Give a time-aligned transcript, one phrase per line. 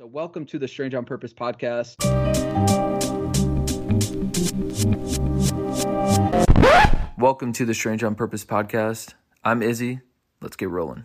[0.00, 1.96] So, welcome to the Strange on Purpose podcast.
[7.18, 9.12] Welcome to the Strange on Purpose podcast.
[9.44, 10.00] I'm Izzy.
[10.40, 11.04] Let's get rolling.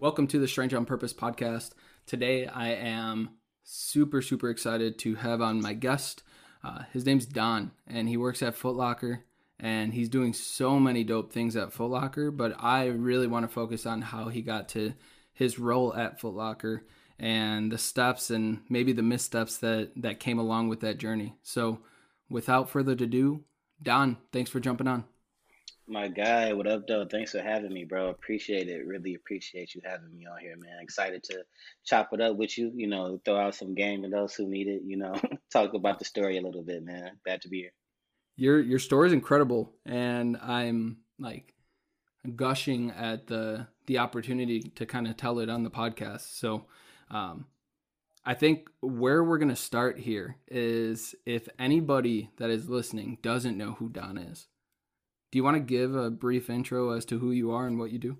[0.00, 1.74] Welcome to the Strange on Purpose podcast.
[2.06, 3.30] Today, I am
[3.62, 6.24] super, super excited to have on my guest.
[6.64, 9.22] Uh, his name's Don, and he works at Foot Locker
[9.58, 12.30] and he's doing so many dope things at Foot Locker.
[12.30, 14.94] But I really want to focus on how he got to
[15.32, 16.84] his role at Foot Locker
[17.18, 21.36] and the steps and maybe the missteps that that came along with that journey.
[21.42, 21.80] So,
[22.28, 23.44] without further ado,
[23.82, 25.04] Don, thanks for jumping on.
[25.88, 27.06] My guy, what up, though?
[27.08, 28.08] Thanks for having me, bro.
[28.08, 28.84] Appreciate it.
[28.84, 30.78] Really appreciate you having me on here, man.
[30.82, 31.44] Excited to
[31.84, 32.72] chop it up with you.
[32.74, 34.82] You know, throw out some game to those who need it.
[34.84, 35.14] You know,
[35.52, 37.12] talk about the story a little bit, man.
[37.24, 37.72] Glad to be here
[38.36, 41.54] your your story is incredible, and I'm like
[42.34, 46.38] gushing at the the opportunity to kind of tell it on the podcast.
[46.38, 46.66] So,
[47.10, 47.46] um,
[48.24, 53.72] I think where we're gonna start here is if anybody that is listening doesn't know
[53.72, 54.48] who Don is,
[55.30, 57.90] do you want to give a brief intro as to who you are and what
[57.90, 58.16] you do?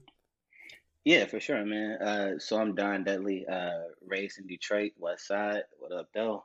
[1.04, 2.02] Yeah, for sure, man.
[2.02, 5.62] Uh, so I'm Don Dudley, uh, raised in Detroit, West Side.
[5.78, 6.42] What up, though?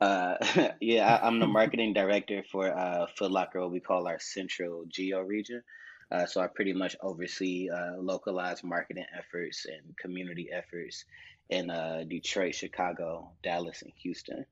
[0.00, 0.34] Uh,
[0.80, 4.84] yeah, I, I'm the marketing director for uh, Foot Locker, what we call our central
[4.88, 5.62] geo region.
[6.10, 11.04] Uh, so I pretty much oversee uh, localized marketing efforts and community efforts
[11.50, 14.46] in uh, Detroit, Chicago, Dallas, and Houston.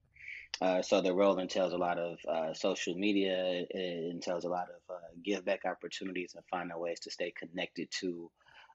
[0.61, 3.65] Uh, so the role entails a lot of uh, social media.
[3.71, 7.91] It entails a lot of uh, give back opportunities and finding ways to stay connected
[8.01, 8.31] to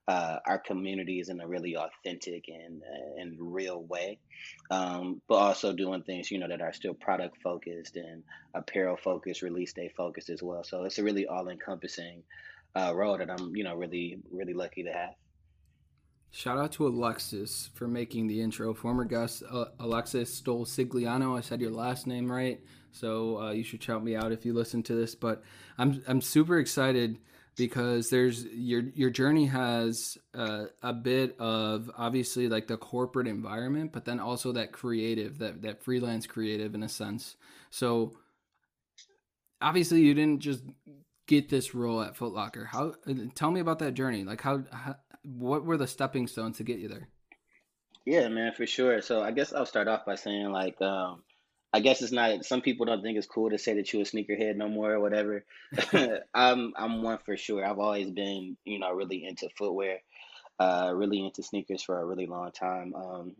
[0.08, 4.18] uh, our communities in a really authentic and uh, and real way,
[4.72, 8.24] um, but also doing things you know that are still product focused and
[8.56, 10.64] apparel focused, release day focused as well.
[10.64, 12.24] So it's a really all encompassing
[12.76, 15.14] uh, role that I'm you know really really lucky to have.
[16.32, 18.74] Shout out to Alexis for making the intro.
[18.74, 21.38] Former guest uh, Alexis Stole Sigliano.
[21.38, 22.60] I said your last name right,
[22.92, 25.16] so uh, you should shout me out if you listen to this.
[25.16, 25.44] But
[25.78, 27.18] I'm I'm super excited
[27.60, 33.92] because there's your your journey has uh, a bit of obviously like the corporate environment,
[33.92, 37.36] but then also that creative, that that freelance creative in a sense.
[37.70, 38.14] So
[39.62, 40.64] obviously you didn't just
[41.28, 42.64] get this role at Foot Locker.
[42.64, 42.94] How
[43.36, 44.24] tell me about that journey?
[44.24, 47.10] Like how, how what were the stepping stones to get you there?
[48.06, 49.02] Yeah, man, for sure.
[49.02, 51.24] So I guess I'll start off by saying like um
[51.72, 52.46] I guess it's not.
[52.46, 55.00] Some people don't think it's cool to say that you're a sneakerhead no more or
[55.00, 55.46] whatever.
[56.34, 57.64] I'm I'm one for sure.
[57.66, 60.00] I've always been you know really into footwear,
[60.60, 62.94] uh, really into sneakers for a really long time.
[62.96, 63.36] Um,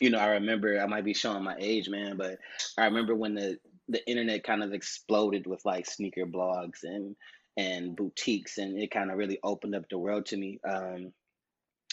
[0.00, 2.38] you know, I remember I might be showing my age, man, but
[2.76, 7.14] I remember when the the internet kind of exploded with like sneaker blogs and
[7.56, 11.12] and boutiques, and it kind of really opened up the world to me um,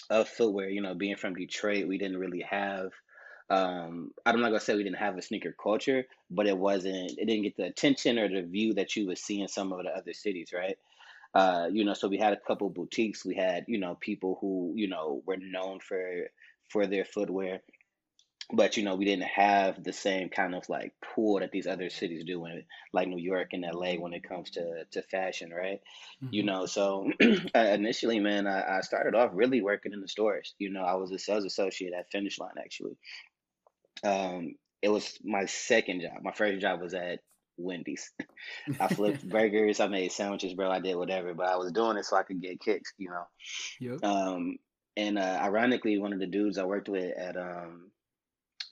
[0.09, 0.69] of footwear.
[0.69, 2.91] You know, being from Detroit, we didn't really have
[3.49, 7.25] um i'm not gonna say we didn't have a sneaker culture but it wasn't it
[7.25, 9.89] didn't get the attention or the view that you would see in some of the
[9.89, 10.77] other cities right?
[11.33, 13.25] Uh you know so we had a couple boutiques.
[13.25, 16.29] We had you know people who you know were known for
[16.69, 17.61] for their footwear.
[18.53, 21.89] But you know we didn't have the same kind of like pool that these other
[21.89, 22.63] cities do in
[22.93, 25.81] like new york and la when it comes to to fashion right?
[26.23, 26.33] Mm-hmm.
[26.33, 27.09] you know so
[27.55, 30.53] initially man I, I started off really working in the stores.
[30.59, 32.97] You know i was a sales associate at finish line actually
[34.05, 36.21] um, it was my second job.
[36.21, 37.19] My first job was at
[37.57, 38.11] Wendy's.
[38.79, 40.69] I flipped burgers, I made sandwiches, bro.
[40.69, 43.23] I did whatever, but I was doing it so I could get kicks, you know.
[43.79, 44.03] Yep.
[44.03, 44.57] Um,
[44.97, 47.91] and uh, ironically, one of the dudes I worked with at um,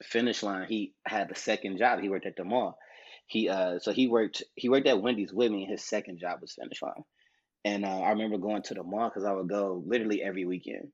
[0.04, 2.00] Finish Line, he had a second job.
[2.00, 2.78] He worked at the mall.
[3.26, 5.66] He uh, so he worked he worked at Wendy's with me.
[5.66, 7.04] His second job was Finish Line,
[7.64, 10.90] and uh, I remember going to the mall because I would go literally every weekend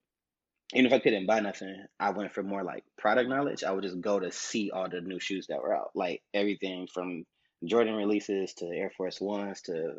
[0.73, 3.63] even if I couldn't buy nothing, I went for more like product knowledge.
[3.63, 6.87] I would just go to see all the new shoes that were out, like everything
[6.93, 7.25] from
[7.65, 9.95] Jordan releases to Air Force Ones to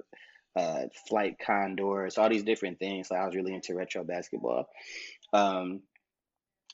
[0.56, 3.10] uh, Flight Condors, all these different things.
[3.10, 4.66] Like I was really into retro basketball.
[5.32, 5.82] Um,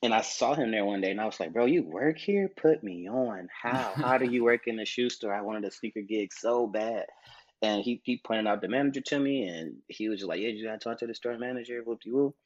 [0.02, 2.50] and I saw him there one day, and I was like, "Bro, you work here?
[2.54, 3.48] Put me on.
[3.62, 3.92] How?
[3.96, 5.34] How do you work in the shoe store?
[5.34, 7.06] I wanted a sneaker gig so bad."
[7.62, 10.48] And he he pointed out the manager to me, and he was just like, "Yeah,
[10.48, 12.36] you gotta talk to the store manager, whoop de whoop."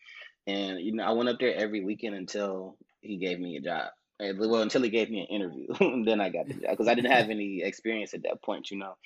[0.47, 3.89] And you know, I went up there every weekend until he gave me a job.
[4.21, 5.69] Well, until he gave me an interview,
[6.05, 8.79] then I got the job because I didn't have any experience at that point, you
[8.79, 8.97] know.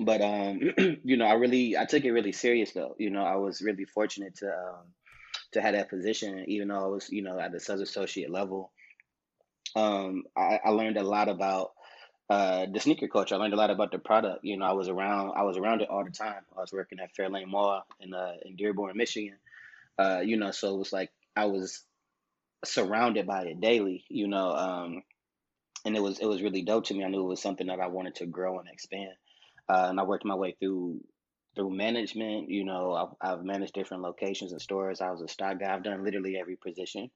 [0.00, 0.60] But um,
[1.04, 2.94] you know, I really I took it really serious though.
[2.98, 4.86] You know, I was really fortunate to um
[5.52, 8.72] to have that position, even though I was you know at the sales associate level.
[9.76, 11.72] Um, I, I learned a lot about
[12.30, 13.34] uh, the sneaker culture.
[13.34, 14.44] I learned a lot about the product.
[14.44, 16.42] You know, I was around I was around it all the time.
[16.56, 19.36] I was working at Fairlane Mall in uh, in Dearborn, Michigan
[19.98, 21.84] Uh, you know, so it was like I was
[22.64, 25.02] surrounded by it daily, you know, um,
[25.84, 27.04] and it was it was really dope to me.
[27.04, 29.12] I knew it was something that I wanted to grow and expand.
[29.68, 31.00] Uh, and I worked my way through
[31.54, 32.48] through management.
[32.50, 35.00] You know, I've, I've managed different locations and stores.
[35.00, 35.74] I was a stock guy.
[35.74, 37.10] I've done literally every position.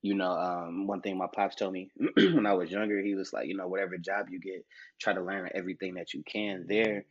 [0.00, 3.32] You know, um, one thing my pops told me when I was younger, he was
[3.32, 4.64] like, you know, whatever job you get,
[5.00, 7.04] try to learn everything that you can there.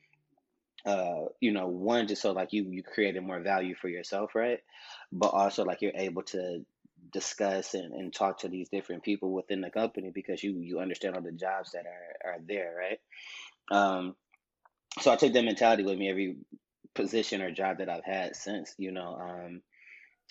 [0.85, 4.59] Uh, you know, one just so like you you created more value for yourself, right?
[5.11, 6.65] But also like you're able to
[7.11, 11.15] discuss and, and talk to these different people within the company because you you understand
[11.15, 12.99] all the jobs that are are there, right?
[13.71, 14.15] Um,
[14.99, 16.35] so I took that mentality with me every
[16.93, 19.17] position or job that I've had since, you know.
[19.19, 19.61] Um,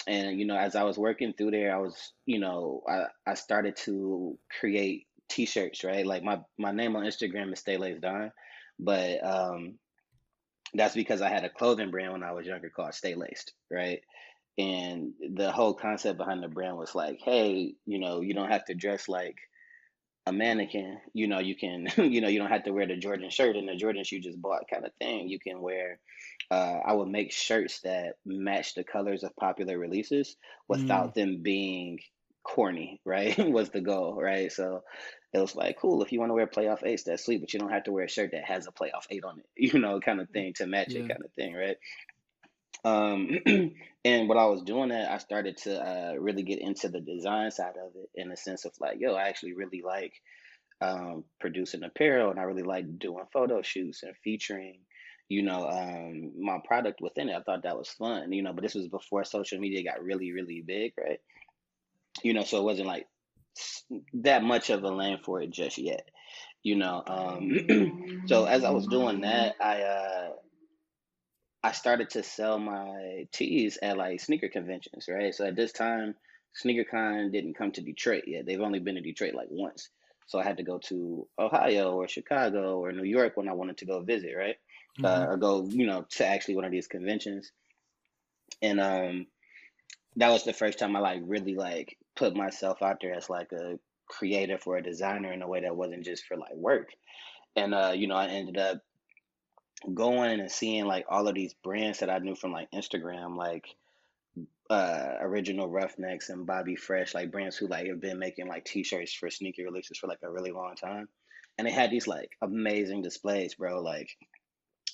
[0.06, 3.34] and you know, as I was working through there, I was, you know, I, I
[3.34, 6.06] started to create t-shirts, right?
[6.06, 8.32] Like my my name on Instagram is Stay Laced Don,
[8.78, 9.78] but um,
[10.74, 14.00] that's because I had a clothing brand when I was younger called Stay Laced, right?
[14.58, 18.64] And the whole concept behind the brand was like, hey, you know, you don't have
[18.66, 19.36] to dress like
[20.26, 21.00] a mannequin.
[21.12, 23.68] You know, you can, you know, you don't have to wear the Jordan shirt and
[23.68, 25.28] the Jordans you just bought kind of thing.
[25.28, 26.00] You can wear,
[26.50, 30.36] uh, I would make shirts that match the colors of popular releases
[30.74, 31.98] Mm, without them being
[32.42, 33.36] corny, right?
[33.38, 34.52] was the goal, right?
[34.52, 34.82] So
[35.32, 37.60] it was like, cool, if you want to wear playoff eights, that's sweet, but you
[37.60, 40.00] don't have to wear a shirt that has a playoff eight on it, you know,
[40.00, 41.76] kind of thing to match it kind of thing, right?
[42.84, 43.38] Um,
[44.04, 47.50] and what I was doing that, I started to uh, really get into the design
[47.50, 50.14] side of it in the sense of like, yo, I actually really like
[50.80, 54.80] um, producing apparel and I really like doing photo shoots and featuring,
[55.28, 57.36] you know, um, my product within it.
[57.36, 60.32] I thought that was fun, you know, but this was before social media got really,
[60.32, 61.20] really big, right?
[62.22, 63.06] You know, so it wasn't like
[64.14, 66.08] that much of a lane for it just yet,
[66.62, 67.02] you know.
[67.06, 70.30] Um, so as I was doing that, I uh,
[71.62, 75.34] I started to sell my tees at like sneaker conventions, right?
[75.34, 76.14] So at this time,
[76.62, 78.46] SneakerCon didn't come to Detroit yet.
[78.46, 79.90] They've only been to Detroit like once.
[80.26, 83.78] So I had to go to Ohio or Chicago or New York when I wanted
[83.78, 84.56] to go visit, right?
[85.02, 87.52] Uh, hmm or go, you know, to actually one of these conventions.
[88.62, 89.26] And um,
[90.16, 93.50] that was the first time I like really like put myself out there as like
[93.52, 96.90] a creative or a designer in a way that wasn't just for like work.
[97.56, 98.82] And uh, you know, I ended up
[99.94, 103.64] going and seeing like all of these brands that I knew from like Instagram, like
[104.68, 109.14] uh original Roughnecks and Bobby Fresh, like brands who like have been making like t-shirts
[109.14, 111.08] for sneaker releases for like a really long time.
[111.56, 113.80] And they had these like amazing displays, bro.
[113.80, 114.10] Like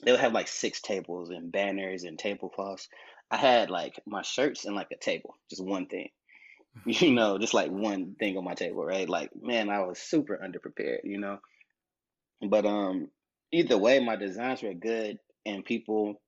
[0.04, 2.88] they would have like six tables and banners and tablecloths.
[3.32, 6.10] I had like my shirts and like a table, just one thing.
[6.84, 9.08] You know, just like one thing on my table, right?
[9.08, 11.38] Like, man, I was super underprepared, you know.
[12.40, 13.08] But um
[13.52, 16.20] either way, my designs were good and people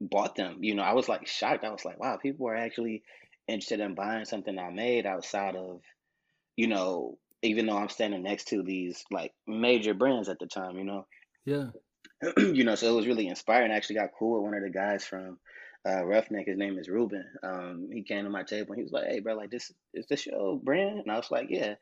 [0.00, 0.58] bought them.
[0.60, 1.64] You know, I was like shocked.
[1.64, 3.02] I was like, wow, people are actually
[3.46, 5.80] interested in buying something I made outside of,
[6.56, 10.78] you know, even though I'm standing next to these like major brands at the time,
[10.78, 11.06] you know.
[11.44, 11.66] Yeah.
[12.38, 13.70] you know, so it was really inspiring.
[13.70, 15.38] I actually got cool with one of the guys from
[15.86, 16.46] uh, Roughneck.
[16.46, 17.24] His name is Ruben.
[17.42, 20.06] Um, he came to my table and he was like, "Hey, bro, like this is
[20.08, 21.74] this your brand?" And I was like, "Yeah."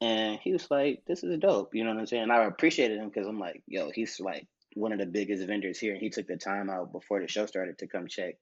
[0.00, 2.30] And he was like, "This is dope." You know what I'm saying?
[2.30, 5.92] I appreciated him because I'm like, "Yo, he's like one of the biggest vendors here,
[5.92, 8.36] and he took the time out before the show started to come check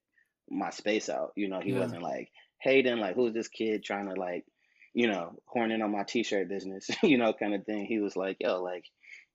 [0.50, 1.32] my space out.
[1.36, 1.78] You know, he Yeah.
[1.80, 4.44] wasn't like hating, like who's this kid trying to like,
[4.94, 7.86] you know, horn in on my t-shirt business, you know, kind of thing.
[7.86, 8.84] He was like, yo, like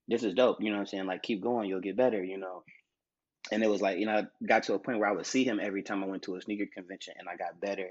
[0.08, 0.58] this is dope.
[0.62, 1.06] You know what I'm saying?
[1.08, 2.24] Like keep going, you'll get better.
[2.24, 2.63] You know.
[3.52, 5.44] And it was like, you know, I got to a point where I would see
[5.44, 7.90] him every time I went to a sneaker convention, and I got better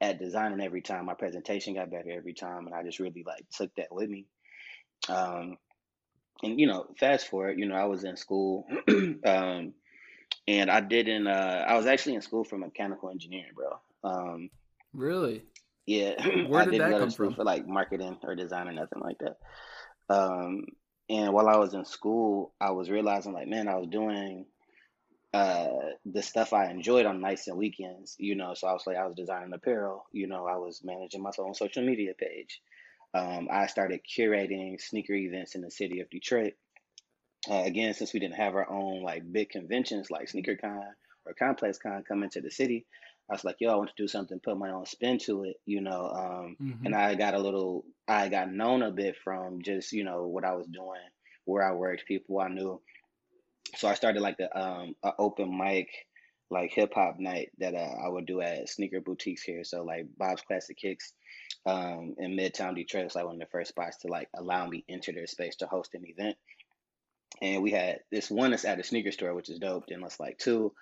[0.00, 1.06] at designing every time.
[1.06, 4.26] My presentation got better every time, and I just really like took that with me.
[5.08, 5.58] Um,
[6.42, 8.66] and you know, fast forward, you know, I was in school.
[9.26, 9.74] um,
[10.48, 11.26] and I didn't.
[11.26, 13.78] Uh, I was actually in school for mechanical engineering, bro.
[14.02, 14.50] Um,
[14.92, 15.42] Really?
[15.86, 16.14] yeah,
[16.48, 17.34] Where I did didn't that come from?
[17.34, 19.36] for like marketing or design or nothing like that.
[20.08, 20.64] Um,
[21.08, 24.46] and while I was in school, I was realizing like, man, I was doing
[25.32, 25.68] uh
[26.04, 28.16] the stuff I enjoyed on nights and weekends.
[28.18, 30.06] You know, so I was like, I was designing apparel.
[30.12, 32.60] You know, I was managing my own social media page.
[33.14, 36.54] Um, I started curating sneaker events in the city of Detroit.
[37.50, 40.92] Uh, again, since we didn't have our own like big conventions like SneakerCon
[41.26, 42.86] or ComplexCon come into the city,
[43.30, 45.56] I was like, yo, I want to do something, put my own spin to it,
[45.64, 46.08] you know.
[46.10, 50.04] Um, hmm and I got a little, I got known a bit from just, you
[50.04, 51.00] know, what I was doing,
[51.44, 52.80] where I worked, people I knew.
[53.76, 55.88] So I started like the um a open mic,
[56.50, 59.64] like hip hop night that uh, I would do at sneaker boutiques here.
[59.64, 61.12] So like Bob's Classic Kicks,
[61.66, 64.84] um, in Midtown Detroit was like one of the first spots to like allow me
[64.88, 66.36] enter their space to host an event
[67.42, 69.84] and we had this one that's at a sneaker store, which is dope.
[69.88, 70.72] Then it's like two.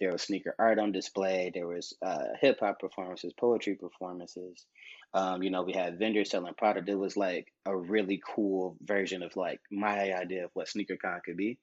[0.00, 1.50] there was sneaker art on display.
[1.54, 4.64] There was uh, hip hop performances, poetry performances.
[5.14, 6.88] Um, you know, we had vendors selling product.
[6.88, 11.36] It was like a really cool version of like my idea of what SneakerCon could
[11.36, 11.58] be.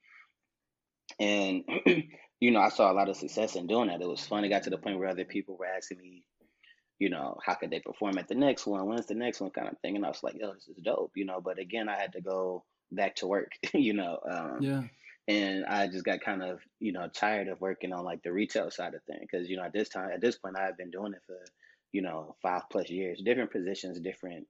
[1.19, 1.63] And
[2.39, 4.01] you know, I saw a lot of success in doing that.
[4.01, 4.43] It was fun.
[4.43, 6.23] It got to the point where other people were asking me,
[6.99, 8.85] you know, how could they perform at the next one?
[8.87, 9.95] When's the next one kind of thing?
[9.95, 11.41] And I was like, yo, this is dope, you know.
[11.41, 14.19] But again, I had to go back to work, you know.
[14.29, 14.83] Um, Yeah.
[15.27, 18.71] and I just got kind of, you know, tired of working on like the retail
[18.71, 21.13] side of things because, you know, at this time, at this point, I've been doing
[21.13, 21.37] it for,
[21.91, 24.47] you know, five plus years, different positions, different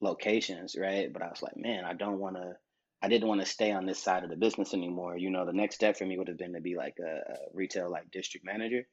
[0.00, 1.12] locations, right?
[1.12, 2.56] But I was like, man, I don't want to,
[3.02, 5.16] I didn't want to stay on this side of the business anymore.
[5.16, 7.36] You know, the next step for me would have been to be like a, a
[7.54, 8.86] retail like district manager.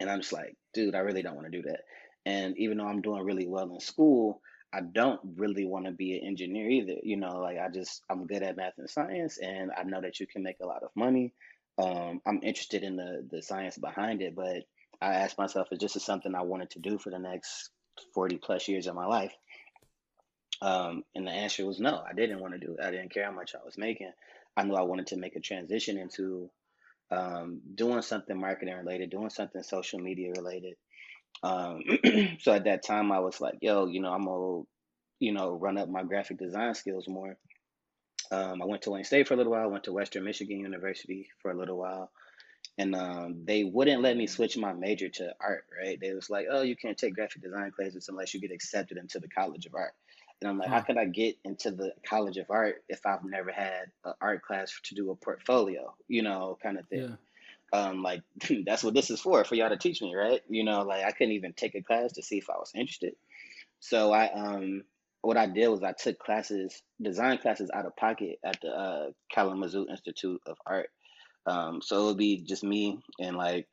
[0.00, 1.80] And I'm just like, dude, I really don't want to do that.
[2.24, 4.40] And even though I'm doing really well in school,
[4.72, 6.96] I don't really want to be an engineer either.
[7.02, 10.18] You know, like I just, I'm good at math and science, and I know that
[10.20, 11.32] you can make a lot of money.
[11.78, 14.64] Um, I'm interested in the the science behind it, but
[15.00, 17.70] I asked myself, is this is something I wanted to do for the next
[18.14, 19.32] 40 plus years of my life?
[20.62, 22.84] Um, and the answer was no, I didn't want to do it.
[22.84, 24.10] I didn't care how much I was making.
[24.56, 26.50] I knew I wanted to make a transition into
[27.10, 30.74] um, doing something marketing related, doing something social media related.
[31.42, 31.82] Um,
[32.40, 34.62] so at that time, I was like, yo, you know, I'm gonna,
[35.20, 37.36] you know, run up my graphic design skills more.
[38.30, 39.62] Um, I went to Wayne State for a little while.
[39.62, 42.10] I went to Western Michigan University for a little while,
[42.78, 45.66] and um, they wouldn't let me switch my major to art.
[45.80, 46.00] Right?
[46.00, 49.20] They was like, oh, you can't take graphic design classes unless you get accepted into
[49.20, 49.92] the College of Art.
[50.40, 53.50] And I'm like, how could I get into the College of Art if I've never
[53.52, 57.16] had an art class to do a portfolio, you know, kind of thing?
[57.72, 57.80] Yeah.
[57.88, 58.22] um like
[58.66, 60.40] that's what this is for for y'all to teach me right?
[60.48, 63.14] You know like i couldn't even take a class to see if i was interested.
[63.80, 64.84] So i um
[65.22, 69.10] what i did was i took classes design classes out of pocket at the uh
[69.32, 70.90] kalamazoo institute of art.
[71.46, 73.68] Um so it would be just me and like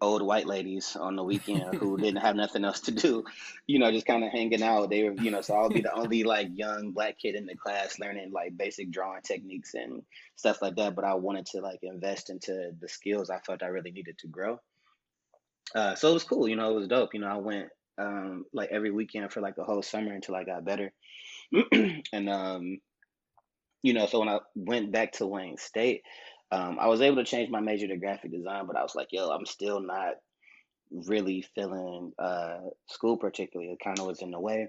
[0.00, 3.24] old white ladies on the weekend who didn't have nothing else to do
[3.66, 4.90] you know just kind of hanging out.
[4.90, 7.56] They were you know so i'll be the only like young black kid in the
[7.56, 10.02] class learning like basic drawing techniques and
[10.36, 13.66] stuff like that but i wanted to like invest into the skills i felt i
[13.66, 14.58] really needed to grow.
[15.74, 18.44] Uh, so it was cool you know it was dope you know i went um,
[18.52, 20.92] like every weekend for like a whole summer until i got better.
[22.12, 22.78] And um,
[23.82, 26.02] you know so when i went back to wayne state
[26.52, 29.08] um, i was able to change my major to graphic design but i was like
[29.10, 30.14] yo i'm still not
[30.90, 34.68] really feeling uh, school particularly it kind of was in the way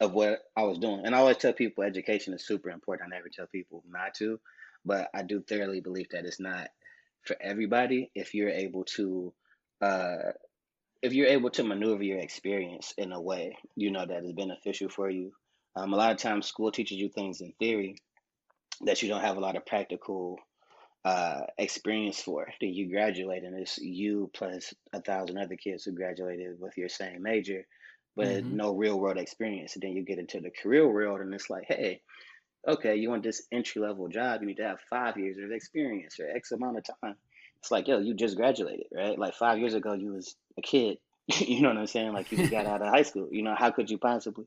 [0.00, 1.02] of what I was doing.
[1.04, 3.12] And I always tell people education is super important.
[3.12, 4.40] I never tell people not to,
[4.84, 6.68] but I do thoroughly believe that it's not
[7.22, 9.32] for everybody if you're able to
[9.80, 10.32] uh
[11.02, 14.88] if you're able to maneuver your experience in a way, you know, that is beneficial
[14.88, 15.32] for you.
[15.74, 17.96] Um, a lot of times school teaches you things in theory
[18.82, 20.38] that you don't have a lot of practical
[21.04, 22.46] uh experience for.
[22.60, 26.88] Then you graduate and it's you plus a thousand other kids who graduated with your
[26.88, 27.66] same major,
[28.16, 29.74] but hmm no real world experience.
[29.74, 32.02] And then you get into the career world and it's like, hey,
[32.68, 36.18] okay, you want this entry level job, you need to have five years of experience
[36.20, 37.16] or X amount of time.
[37.60, 39.18] It's like, yo, you just graduated, right?
[39.18, 40.98] Like five years ago you was a kid.
[41.40, 42.12] You know what I'm saying?
[42.12, 43.28] Like you just got out of high school.
[43.30, 44.46] You know, how could you possibly,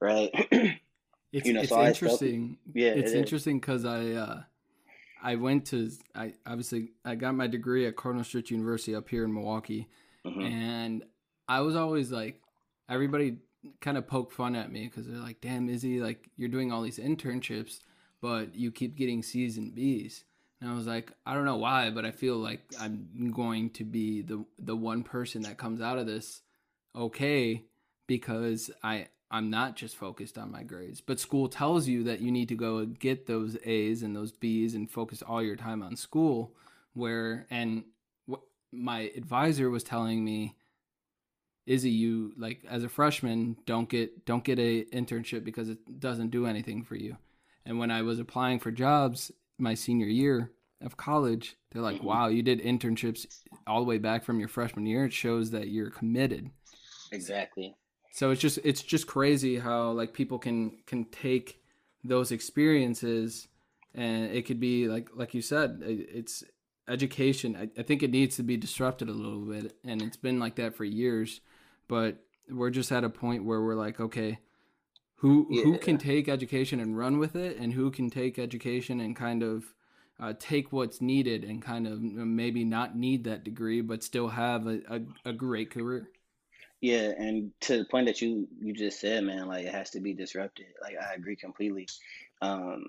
[0.00, 0.30] right?
[1.32, 2.58] It's You know, it's so interesting.
[2.74, 3.14] yeah, It's is.
[3.14, 4.42] interesting because I uh,
[5.22, 9.24] I went to I obviously I got my degree at Cardinal Stritch University up here
[9.24, 9.88] in Milwaukee,
[10.24, 11.04] hmm and
[11.48, 12.40] I was always like
[12.88, 13.38] everybody
[13.80, 16.82] kind of poke fun at me because they're like, "Damn, Izzy, like you're doing all
[16.82, 17.80] these internships,
[18.20, 20.24] but you keep getting C's and B's."
[20.60, 23.84] And I was like, I don't know why, but I feel like I'm going to
[23.84, 26.42] be the the one person that comes out of this
[26.96, 27.64] okay
[28.06, 31.00] because I I'm not just focused on my grades.
[31.00, 34.74] But school tells you that you need to go get those A's and those B's
[34.74, 36.54] and focus all your time on school
[36.94, 37.84] where and
[38.26, 38.40] what
[38.72, 40.56] my advisor was telling me
[41.66, 46.30] Izzy, you like as a freshman, don't get don't get a internship because it doesn't
[46.30, 47.18] do anything for you.
[47.66, 52.06] And when I was applying for jobs my senior year of college, they're like, hmm
[52.06, 53.26] "Wow, you did internships
[53.66, 55.04] all the way back from your freshman year.
[55.04, 56.50] It shows that you're committed."
[57.12, 57.76] Exactly.
[58.10, 61.62] So it's just it's just crazy how like people can can take
[62.04, 63.48] those experiences
[63.94, 66.44] and it could be like like you said, it's
[66.88, 67.56] education.
[67.56, 70.56] I, I think it needs to be disrupted a little bit, and it's been like
[70.56, 71.40] that for years.
[71.86, 72.18] But
[72.50, 74.38] we're just at a point where we're like, okay,
[75.16, 79.16] who who can take education and run with it, and who can take education and
[79.16, 79.74] kind of
[80.20, 84.66] uh, take what's needed and kind of maybe not need that degree, but still have
[84.66, 85.00] a, a,
[85.30, 86.08] a great career.
[86.80, 90.00] Yeah, and to the point that you you just said, man, like it has to
[90.00, 90.66] be disrupted.
[90.80, 91.88] Like I agree completely.
[92.40, 92.84] Um,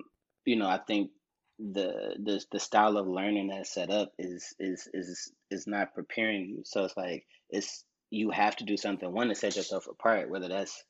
[0.45, 1.11] you know, I think
[1.59, 6.45] the the the style of learning that's set up is is is is not preparing
[6.49, 6.61] you.
[6.65, 10.49] So it's like it's you have to do something one to set yourself apart, whether
[10.49, 10.83] that's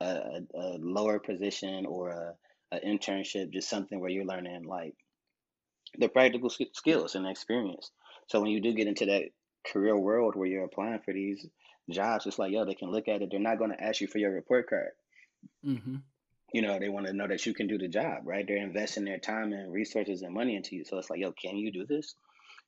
[0.00, 2.34] a, a, lower position or a,
[2.76, 4.94] a internship, just something where you're learning like
[5.98, 7.90] the practical sk- skills and experience.
[8.28, 9.24] So when you do get into that
[9.72, 11.46] career world where you're applying for these
[11.90, 13.28] jobs, it's like yo, they can look at it.
[13.30, 14.90] They're not going to ask you for your report card.
[15.64, 15.96] Mm-hmm.
[16.52, 18.44] You know, they want to know that you can do the job, right?
[18.46, 20.84] They're investing their time and resources and money into you.
[20.84, 22.14] So it's like, yo, can you do this?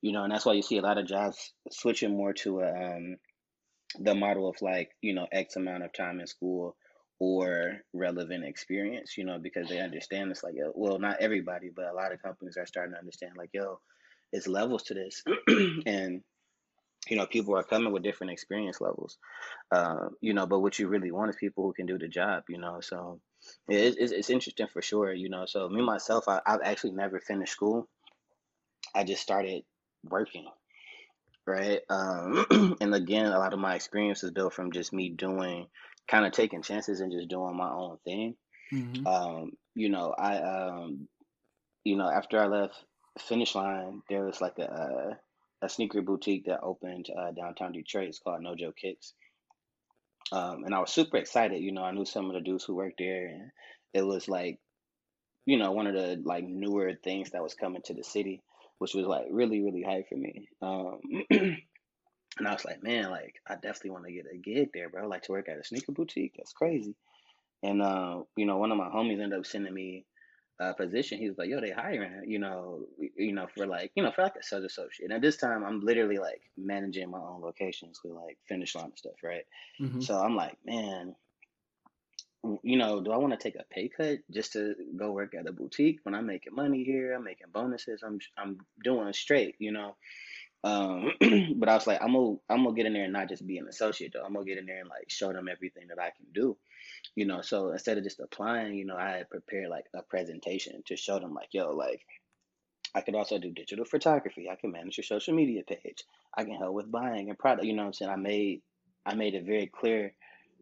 [0.00, 2.96] You know, and that's why you see a lot of jobs switching more to a,
[2.96, 3.16] um,
[3.98, 6.76] the model of like, you know, X amount of time in school
[7.18, 11.86] or relevant experience, you know, because they understand it's like, yo, well, not everybody, but
[11.86, 13.80] a lot of companies are starting to understand like, yo,
[14.32, 15.22] it's levels to this.
[15.86, 16.22] and,
[17.08, 19.18] you know, people are coming with different experience levels.
[19.70, 22.44] Uh, you know, but what you really want is people who can do the job,
[22.48, 22.80] you know.
[22.80, 23.20] So
[23.68, 25.46] it, it's, it's interesting for sure, you know.
[25.46, 27.88] So me myself, I, I've actually never finished school.
[28.94, 29.64] I just started
[30.04, 30.46] working,
[31.46, 31.80] right?
[31.88, 35.66] Um, and again, a lot of my experience is built from just me doing,
[36.08, 38.34] kind of taking chances and just doing my own thing.
[38.72, 39.06] Mm-hmm.
[39.06, 41.08] Um, you know, I, um,
[41.84, 42.74] you know, after I left
[43.18, 45.18] Finish Line, there was like a
[45.62, 48.08] a, sneaker boutique that opened uh, downtown Detroit.
[48.08, 49.14] It's called Nojo Kicks.
[50.30, 51.62] Um, and I was super excited.
[51.62, 53.50] You know, I knew some of the dudes who worked there, and
[53.94, 54.58] it was like,
[55.46, 58.42] you know, one of the like newer things that was coming to the city,
[58.78, 60.48] which was like really, really hype for me.
[60.60, 61.00] Um,
[61.30, 65.04] and I was like, man, like I definitely want to get a gig there, bro.
[65.04, 66.34] I like to work at a sneaker boutique.
[66.36, 66.94] That's crazy.
[67.62, 70.04] And uh, you know, one of my homies ended up sending me
[70.60, 71.18] a position.
[71.18, 72.86] He was like, "Yo, they hiring, you know,
[73.16, 75.64] you know, for like, you know, for like a sales associate." And at this time,
[75.64, 79.46] I'm literally like managing my own locations with like finish line and stuff, right?
[79.80, 80.00] Mm-hmm.
[80.00, 81.14] So I'm like, man,
[82.62, 85.48] you know, do I want to take a pay cut just to go work at
[85.48, 87.14] a boutique when I'm making money here?
[87.14, 88.02] I'm making bonuses.
[88.04, 89.96] I'm I'm doing straight, you know.
[90.64, 91.12] Um,
[91.56, 93.58] but I was like, I'm gonna I'm gonna get in there and not just be
[93.58, 94.24] an associate though.
[94.24, 96.56] I'm gonna get in there and like show them everything that I can do
[97.14, 100.82] you know so instead of just applying you know i had prepared like a presentation
[100.86, 102.00] to show them like yo like
[102.94, 104.48] i could also do digital photography.
[104.50, 106.04] I can manage your social media page.
[106.34, 108.10] I can help with buying and product you know what i'm saying?
[108.10, 108.62] I made
[109.06, 110.14] i made it very clear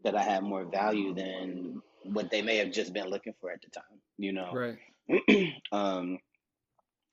[0.04, 3.60] that i had more value than what they may have just been looking for at
[3.62, 4.52] the time you know?
[4.52, 5.52] Right.
[5.72, 6.18] um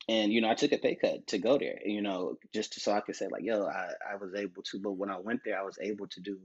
[0.08, 2.92] and you know i took a pay cut to go there you know just so
[2.92, 5.58] i could say like yo i, I was able to but when i went there
[5.58, 6.38] i was able to do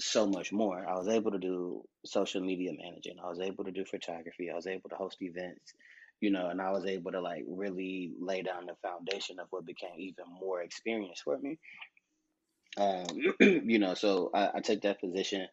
[0.00, 0.86] so much more.
[0.86, 3.16] I was able to do social media managing.
[3.22, 4.50] I was able to do photography.
[4.50, 5.74] I was able to host events,
[6.20, 9.66] you know, and I was able to like really lay down the foundation of what
[9.66, 11.58] became even more experience for me.
[12.76, 13.06] Um,
[13.40, 15.48] you know, so I, I took that position,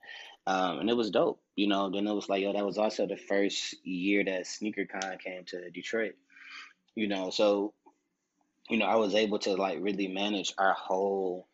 [0.46, 1.42] um, and it was dope.
[1.56, 5.20] You know, then it was like, yo, that was also the first year that SneakerCon
[5.20, 6.14] came to Detroit.
[6.94, 7.74] You know, so
[8.70, 11.48] you know, I was able to like really manage our whole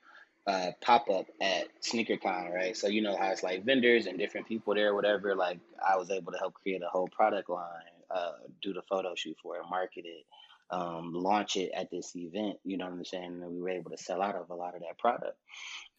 [0.48, 2.76] uh, pop up at SneakerCon, right?
[2.76, 5.36] So you know how it's like vendors and different people there, whatever.
[5.36, 7.68] Like I was able to help create a whole product line,
[8.14, 10.26] uh, do the photo shoot for it, market it,
[10.72, 12.58] um, launch it at this event.
[12.64, 13.42] You know what I'm saying?
[13.42, 15.38] And we were able to sell out of a lot of that product.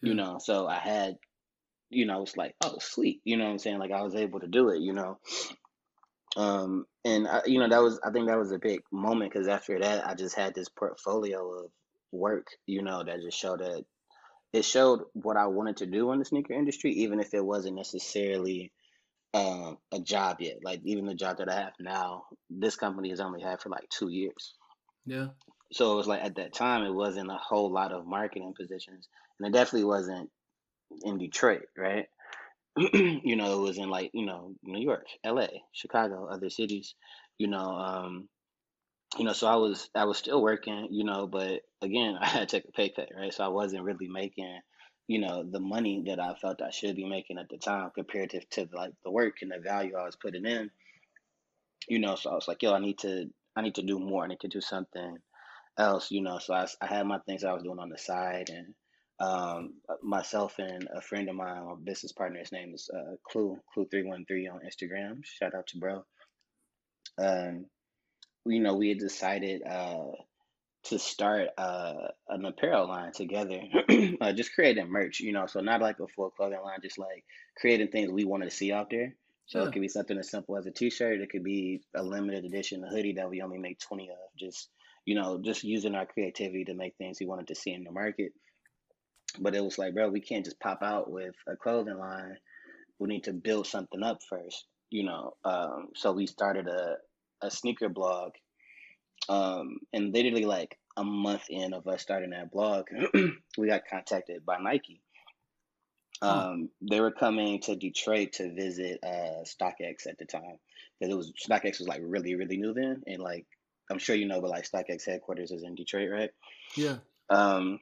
[0.01, 1.19] You know, so I had,
[1.89, 3.21] you know, it's like, oh, sweet.
[3.25, 3.79] You know what I'm saying?
[3.79, 4.81] Like I was able to do it.
[4.81, 5.19] You know,
[6.37, 9.49] um, and I, you know that was I think that was a big moment because
[9.49, 11.71] after that I just had this portfolio of
[12.11, 12.49] work.
[12.67, 13.85] You know, that just showed that
[14.53, 17.77] it showed what I wanted to do in the sneaker industry, even if it wasn't
[17.77, 18.73] necessarily
[19.35, 20.59] um, a job yet.
[20.63, 23.89] Like even the job that I have now, this company has only had for like
[23.89, 24.55] two years.
[25.07, 25.29] Yeah.
[25.73, 29.09] So it was like at that time, it wasn't a whole lot of marketing positions,
[29.39, 30.31] and it definitely wasn't
[31.03, 32.07] in Detroit, right?
[32.77, 36.95] you know, it was in like you know New York, L.A., Chicago, other cities.
[37.39, 38.29] You know, um,
[39.19, 42.49] you know, so I was I was still working, you know, but again, I had
[42.49, 43.33] to take a pay cut, right?
[43.33, 44.61] So I wasn't really making,
[45.09, 48.49] you know, the money that I felt I should be making at the time comparative
[48.51, 50.71] to like the work and the value I was putting in,
[51.89, 52.17] you know.
[52.17, 54.25] So I was like, yo, I need to I need to do more.
[54.25, 55.19] I need to do something
[55.79, 56.39] else, you know.
[56.39, 58.75] So I, I had my things I was doing on the side, and
[59.21, 63.59] um, myself and a friend of mine, my business partner, his name is uh, Clue
[63.73, 65.21] Clue three one three on Instagram.
[65.25, 66.05] Shout out to bro.
[67.19, 67.67] Um,
[68.47, 69.63] you know, we had decided.
[69.63, 70.13] Uh,
[70.85, 73.61] to start uh, an apparel line together,
[74.21, 77.25] uh, just creating merch, you know, so not like a full clothing line, just like
[77.57, 79.15] creating things we wanted to see out there.
[79.47, 81.21] So it could be something as simple as a t-shirt.
[81.21, 84.17] It could be a limited edition, hoodie that we only make 20 of.
[84.39, 84.71] Just,
[85.05, 87.93] you know, just using our creativity to make things we wanted to see in the
[87.93, 88.33] market.
[89.39, 92.37] But it was like, bro, we can't just pop out with a clothing line.
[92.99, 95.35] We need to build something up first, you know.
[95.45, 96.97] Um, so we started a,
[97.43, 98.33] a sneaker blog
[99.29, 102.87] Um, and literally like a month in of us starting that blog,
[103.59, 105.03] we got contacted by Nike.
[106.23, 110.59] Um, they were coming to Detroit to visit uh, StockX at the time
[111.01, 113.47] because it was StockX was like really really new then, and like
[113.91, 116.31] I'm sure you know, but like StockX headquarters is in Detroit, right?
[116.77, 116.99] Yeah.
[117.31, 117.81] Um,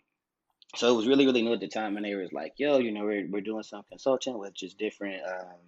[0.77, 2.93] so it was really really new at the time, and they was like, "Yo, you
[2.93, 5.59] know, we're we're doing some consulting with just different, um,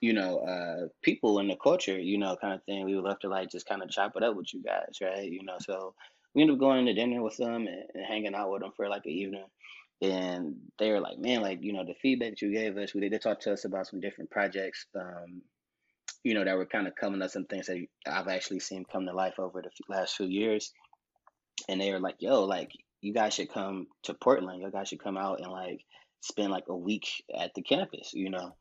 [0.00, 2.84] you know, uh, people in the culture, you know, kind of thing.
[2.84, 5.30] We would love to like just kind of chop it up with you guys, right?
[5.30, 5.94] You know, so
[6.34, 8.88] we ended up going to dinner with them and, and hanging out with them for
[8.88, 9.44] like an evening.
[10.02, 13.00] And they were like, man, like, you know, the feedback that you gave us, we
[13.00, 15.42] did they talk to us about some different projects, um,
[16.24, 19.06] you know, that were kind of coming up, some things that I've actually seen come
[19.06, 20.72] to life over the last few years.
[21.68, 24.62] And they were like, yo, like, you guys should come to Portland.
[24.62, 25.84] You guys should come out and like
[26.22, 27.06] spend like a week
[27.38, 28.56] at the campus, you know.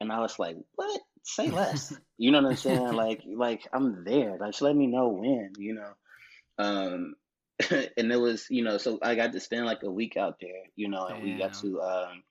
[0.00, 1.00] And I was like, what?
[1.22, 1.94] Say less.
[2.18, 2.92] You know what I'm saying?
[2.94, 4.38] Like, like I'm there.
[4.38, 5.92] Like, just let me know when, you know.
[6.56, 7.14] Um,
[7.70, 10.62] and it was, you know, so I got to spend like a week out there,
[10.76, 12.22] you know, and we got to um,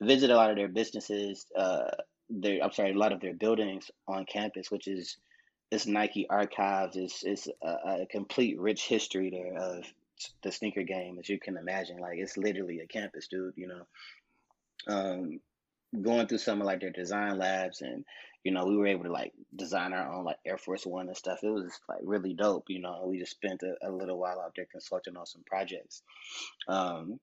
[0.00, 1.46] visit a lot of their businesses.
[1.56, 1.90] Uh,
[2.28, 5.16] their, I'm sorry, a lot of their buildings on campus, which is
[5.70, 6.96] it's Nike archives.
[6.96, 9.84] It's it's a, a complete rich history there of
[10.42, 11.98] the sneaker game, as you can imagine.
[11.98, 13.54] Like it's literally a campus, dude.
[13.56, 15.40] You know, um,
[16.00, 18.04] going through some of like their design labs and
[18.44, 21.16] you know we were able to like design our own like air force one and
[21.16, 21.40] stuff.
[21.42, 24.52] It was like really dope you know we just spent a, a little while out
[24.56, 26.02] there consulting on some projects.
[26.68, 27.20] Um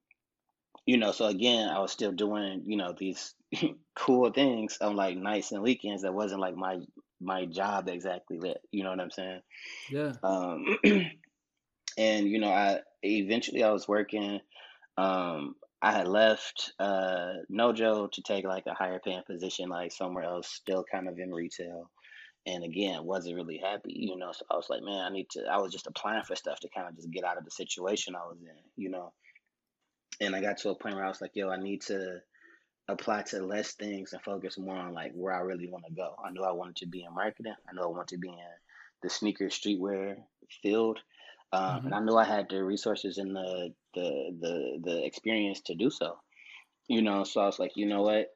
[0.88, 3.36] you know so again i was still doing you know these
[3.96, 6.80] cool things on like nights and weekends that wasn't like my
[7.20, 9.42] my job exactly lit you know what i'm saying?
[9.92, 10.14] Yeah.
[10.24, 10.78] um
[11.98, 14.40] and you know i eventually i was working
[14.98, 20.24] um I had left uh Nojo to take like a higher paying position like somewhere
[20.24, 21.90] else, still kind of in retail.
[22.46, 24.32] And again, wasn't really happy, you know.
[24.32, 26.70] So I was like, man, I need to I was just applying for stuff to
[26.70, 29.14] kind of just get out of the situation I was in, you know.
[30.20, 32.22] And I got to a point where I was like, yo, I need to
[32.88, 36.16] apply to less things and focus more on like where I really want to go.
[36.24, 37.54] I knew I wanted to be in marketing.
[37.70, 38.38] I knew I wanted to be in
[39.04, 40.16] the sneaker streetwear
[40.62, 41.00] field.
[41.54, 45.62] Um, hmm and I knew I had the resources and the the the the experience
[45.62, 46.18] to do so.
[46.88, 48.28] You know, so I was like, you know what?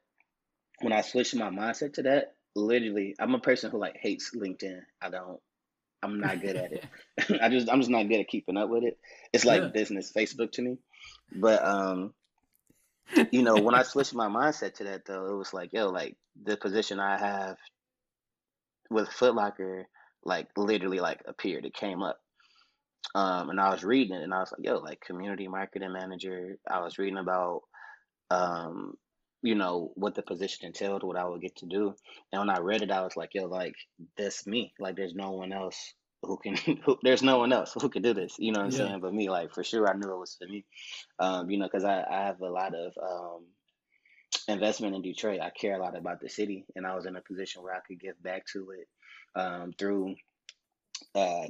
[0.82, 4.82] When I switched my mindset to that, literally, I'm a person who like hates LinkedIn.
[5.02, 5.40] I don't.
[6.04, 6.86] I'm not good at it.
[7.42, 8.98] I just I'm just not good at keeping up with it.
[9.34, 9.46] It's Yeah.
[9.46, 10.78] like business Facebook to me.
[11.32, 12.14] But um,
[13.32, 16.18] you know, when I switched my mindset to that though, it was like, yo, like
[16.42, 17.58] the position I have
[18.90, 19.88] with Foot Locker,
[20.24, 21.66] like literally like appeared.
[21.66, 22.20] It came up.
[23.16, 26.58] Um, and I was reading it and I was like, yo, like community marketing manager.
[26.70, 27.62] I was reading about
[28.30, 28.96] um,
[29.44, 31.96] you know, what the position entailed, what I would get to do.
[32.32, 33.76] And when I read it, I was like, yo, like
[34.18, 34.74] that's me.
[34.80, 38.14] Like there's no one else who can who, there's no one else who can do
[38.14, 38.78] this, you know what I'm Yeah.
[38.88, 39.00] saying?
[39.02, 40.66] But me, like for sure I knew it was for me.
[41.20, 43.46] Um, you know, because I, I have a lot of um
[44.48, 45.42] investment in Detroit.
[45.42, 47.82] I care a lot about the city and I was in a position where I
[47.88, 48.88] could give back to it
[49.40, 50.16] um through
[51.16, 51.46] uh,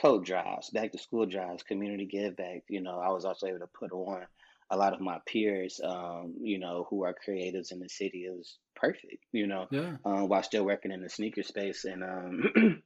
[0.00, 2.64] coat drives, back to school drives, community give back.
[2.68, 4.26] You know, I was also able to put on
[4.70, 8.24] a lot of my peers, um, you know, who are creatives in the city.
[8.26, 9.96] It was perfect, you know, Yeah.
[10.04, 11.84] um, while still working in the sneaker space.
[11.84, 12.42] And, um,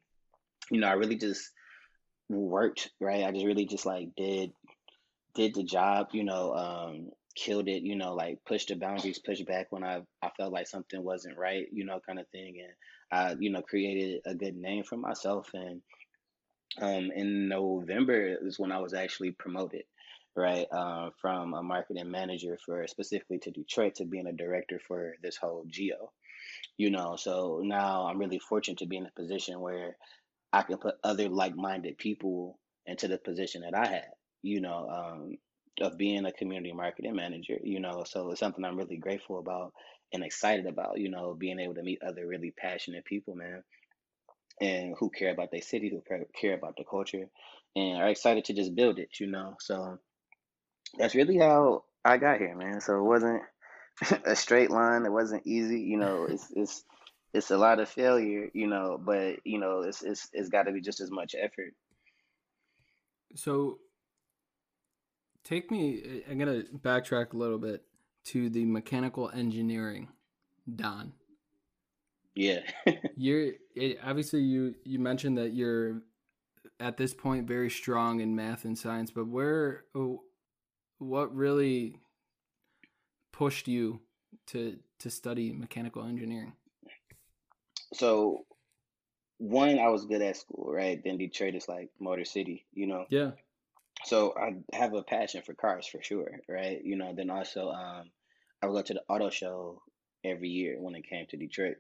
[0.71, 1.51] you know, I really just
[2.29, 3.25] worked, right?
[3.25, 4.53] I just really just like did
[5.35, 9.47] did the job, you know, um, killed it, you know, like pushed the boundaries, pushed
[9.47, 12.57] back when I, I felt like something wasn't right, you know, kind of thing.
[12.63, 12.73] And
[13.13, 15.51] I, you know, created a good name for myself.
[15.55, 15.83] And
[16.79, 19.83] um, in November is when I was actually promoted,
[20.37, 25.17] right, uh, from a marketing manager for specifically to Detroit to being a director for
[25.23, 26.13] this whole geo.
[26.77, 29.97] You know, so now I'm really fortunate to be in a position where
[30.53, 34.09] I can put other like-minded people into the position that I had.
[34.43, 35.37] You know, um,
[35.83, 37.59] of being a community marketing manager.
[37.63, 39.73] You know, so it's something I'm really grateful about
[40.13, 40.99] and excited about.
[40.99, 43.63] You know, being able to meet other really passionate people, man
[44.61, 47.27] and who care about their city, who care care about the culture,
[47.77, 49.57] and are excited to just build it, you know.
[49.61, 49.99] So
[50.99, 52.81] that's really how I got here, man.
[52.81, 53.43] So it wasn't
[54.25, 55.07] a straight line.
[55.07, 56.27] It wasn't easy, you know.
[56.31, 56.85] It's it's
[57.33, 60.73] it's a lot of failure, you know, but you know, it's it's it's got to
[60.73, 61.75] be just as much effort.
[63.37, 63.79] So
[65.45, 66.23] take me.
[66.29, 67.85] I'm gonna backtrack a little bit
[68.25, 70.09] to the mechanical engineering,
[70.75, 71.13] Don.
[72.35, 72.61] Yeah.
[73.17, 76.03] You're it, obviously you you mentioned that you're
[76.79, 80.23] at this point very strong in math and science, but where oh,
[80.99, 81.97] what really
[83.33, 84.01] pushed you
[84.49, 86.53] to to study mechanical engineering?
[87.93, 88.45] So
[89.39, 91.03] one, I was good at school, right?
[91.03, 93.07] Then Detroit is like Motor City, you know.
[93.09, 93.33] Yeah.
[94.05, 96.81] So I have a passion for cars for sure, right?
[96.85, 98.11] You know, then also um
[98.63, 99.83] I would go to the auto show
[100.25, 101.77] every year when it came to Detroit.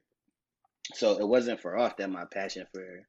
[0.94, 3.07] So it wasn't for off that my passion for,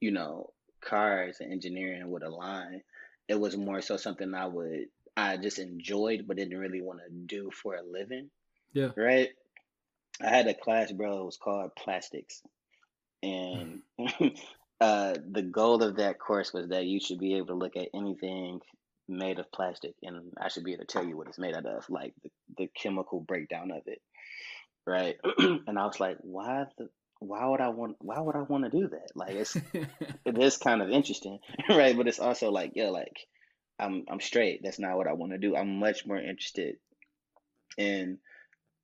[0.00, 0.52] you know,
[0.82, 2.82] cars and engineering would align.
[3.28, 7.10] It was more so something I would I just enjoyed but didn't really want to
[7.10, 8.30] do for a living,
[8.72, 8.92] Yeah.
[8.96, 9.30] right?
[10.22, 12.42] I had a class, bro, it was called plastics.
[13.22, 13.82] And
[14.80, 17.88] uh the goal of that course was that you should be able to look at
[17.94, 18.60] anything
[19.08, 21.66] made of plastic and I should be able to tell you what it's made out
[21.66, 24.02] of, like the, the chemical breakdown of it,
[24.86, 25.16] right?
[25.66, 26.88] And I was like, why the
[27.20, 29.10] why would I want why would I want to do that?
[29.14, 29.56] Like it's
[30.24, 31.96] it is kind of interesting, right?
[31.96, 33.26] But it's also like, yeah, like
[33.78, 34.60] I'm I'm straight.
[34.62, 35.56] That's not what I want to do.
[35.56, 36.76] I'm much more interested
[37.76, 38.18] in,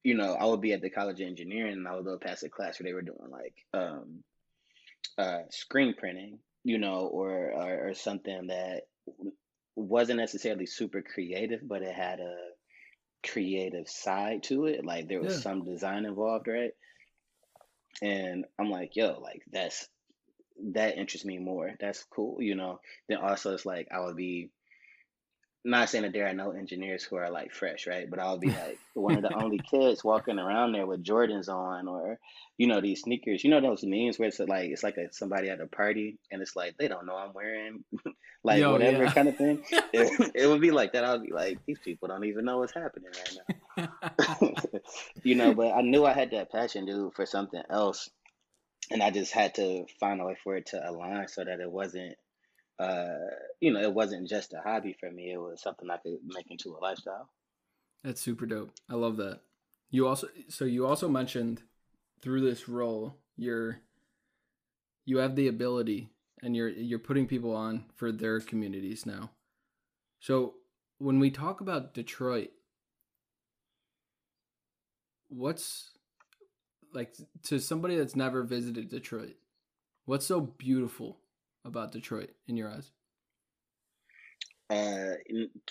[0.02, 2.42] you know, I would be at the College of Engineering and I would go past
[2.42, 4.24] a class where they were doing like um
[5.16, 8.82] uh screen printing, you know, or or, or something that
[9.76, 12.36] wasn't necessarily super creative, but it had a
[13.26, 14.84] creative side to it.
[14.84, 15.40] Like there was yeah.
[15.40, 16.72] some design involved, right?
[18.02, 19.88] And I'm like, yo, like that's
[20.72, 21.72] that interests me more.
[21.80, 22.80] That's cool, you know.
[23.08, 24.50] Then also it's like I would be
[25.64, 28.08] not saying that there are no engineers who are like fresh, right?
[28.08, 31.88] But I'll be like one of the only kids walking around there with Jordans on,
[31.88, 32.18] or
[32.58, 33.42] you know these sneakers.
[33.42, 36.42] You know those memes where it's like it's like a, somebody at a party and
[36.42, 37.82] it's like they don't know I'm wearing
[38.44, 39.12] like Yo, whatever yeah.
[39.12, 39.64] kind of thing.
[39.96, 41.04] It, it would be like that.
[41.04, 43.10] I'll be like these people don't even know what's happening
[43.76, 44.52] right now,
[45.22, 45.54] you know.
[45.54, 48.10] But I knew I had that passion, dude, for something else,
[48.90, 51.70] and I just had to find a way for it to align so that it
[51.70, 52.16] wasn't
[52.78, 53.18] uh,
[53.60, 55.32] you know, it wasn't just a hobby for me.
[55.32, 57.28] It was something I could make into a lifestyle.
[58.02, 58.72] That's super dope.
[58.90, 59.40] I love that.
[59.90, 61.62] You also so you also mentioned
[62.20, 63.80] through this role you're
[65.04, 66.10] you have the ability
[66.42, 69.30] and you're you're putting people on for their communities now.
[70.20, 70.54] So
[70.98, 72.50] when we talk about Detroit,
[75.28, 75.90] what's
[76.92, 79.36] like to somebody that's never visited Detroit,
[80.04, 81.18] what's so beautiful
[81.64, 82.90] about Detroit in your eyes?
[84.70, 85.14] Uh,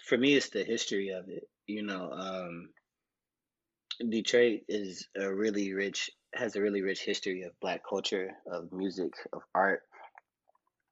[0.06, 1.48] for me, it's the history of it.
[1.68, 2.70] You know, um,
[4.10, 9.14] Detroit is a really rich, has a really rich history of Black culture, of music,
[9.32, 9.82] of art,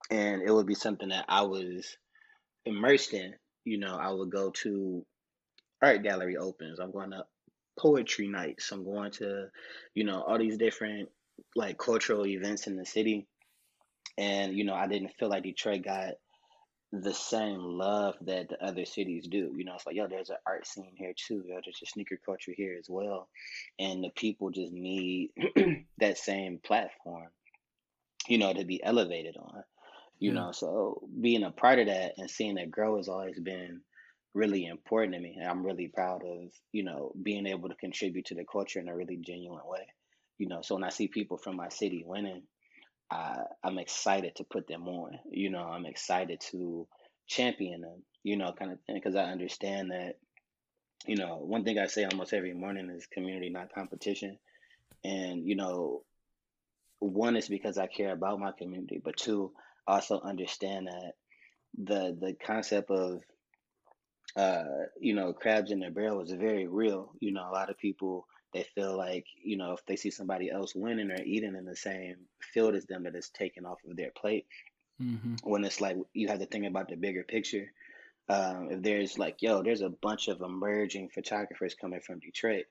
[0.09, 1.97] and it would be something that I was
[2.65, 3.33] immersed in.
[3.65, 5.05] You know, I would go to
[5.81, 6.79] art gallery opens.
[6.79, 7.25] I'm going to
[7.77, 8.71] poetry nights.
[8.71, 9.47] I'm going to,
[9.93, 11.09] you know, all these different
[11.55, 13.27] like cultural events in the city.
[14.21, 16.15] And, you know, I didn't feel like Detroit got
[16.93, 19.53] the same love that the other cities do.
[19.55, 21.43] You know, it's like, yo, there's an art scene here too.
[21.47, 23.29] Yo, there's a sneaker culture here as well.
[23.79, 25.31] And the people just need
[25.99, 27.29] that same platform,
[28.27, 29.63] you know, to be elevated on.
[30.19, 30.45] You Yeah.
[30.45, 33.81] know, so being a part of that and seeing that grow has always been
[34.33, 35.37] really important to me.
[35.39, 38.89] And I'm really proud of, you know, being able to contribute to the culture in
[38.89, 39.87] a really genuine way.
[40.39, 42.43] You know, so when I see people from my city winning,
[43.11, 45.19] I, I'm excited to put them on.
[45.29, 46.87] You know, I'm excited to
[47.27, 50.17] champion them, you know, kind of thing, because I understand that,
[51.05, 54.37] you know, one thing I say almost every morning is community, not competition.
[55.03, 56.03] And, you know,
[56.99, 59.51] one is because I care about my community, but two,
[59.87, 61.13] also understand that
[61.77, 63.21] the the concept of
[64.35, 64.63] uh,
[64.99, 67.13] you know, crabs in the barrel is very real.
[67.19, 70.49] You know, a lot of people they feel like, you know, if they see somebody
[70.51, 72.15] else winning or eating in the same
[72.53, 74.45] field as them, that it's taken off of their plate.
[75.01, 75.35] Mm-hmm.
[75.43, 77.71] When it's like you have to think about the bigger picture.
[78.29, 82.65] Um, if there's like, yo, there's a bunch of emerging photographers coming from Detroit,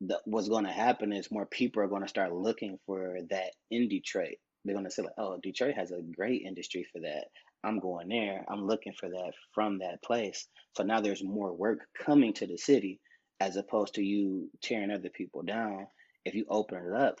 [0.00, 3.52] the, what's going to happen is more people are going to start looking for that
[3.70, 4.36] in Detroit.
[4.64, 7.26] They're going to say like, oh, Detroit has a great industry for that.
[7.62, 8.44] I'm going there.
[8.48, 10.48] I'm looking for that from that place.
[10.76, 13.00] So now there's more work coming to the city
[13.40, 15.86] as opposed to you tearing other people down.
[16.24, 17.18] If you open it up,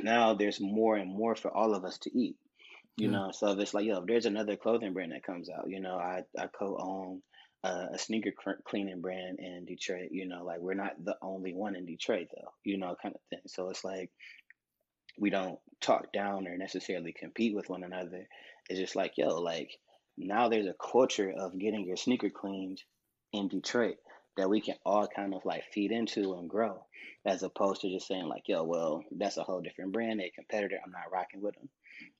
[0.00, 2.36] now there's more and more for all of us to eat.
[2.98, 5.68] You know, so if it's like, yo, if there's another clothing brand that comes out,
[5.68, 7.20] you know, I, I co-own
[7.62, 8.32] uh, a sneaker
[8.64, 12.52] cleaning brand in Detroit, you know, like we're not the only one in Detroit though,
[12.64, 13.40] you know, kind of thing.
[13.48, 14.10] So it's like
[15.18, 18.26] we don't talk down or necessarily compete with one another.
[18.70, 19.70] It's just like, yo, like
[20.16, 22.80] now there's a culture of getting your sneaker cleaned
[23.34, 23.96] in Detroit
[24.36, 26.84] that we can all kind of like feed into and grow,
[27.24, 30.78] as opposed to just saying like, yo, well, that's a whole different brand, a competitor.
[30.84, 31.68] I'm not rocking with them.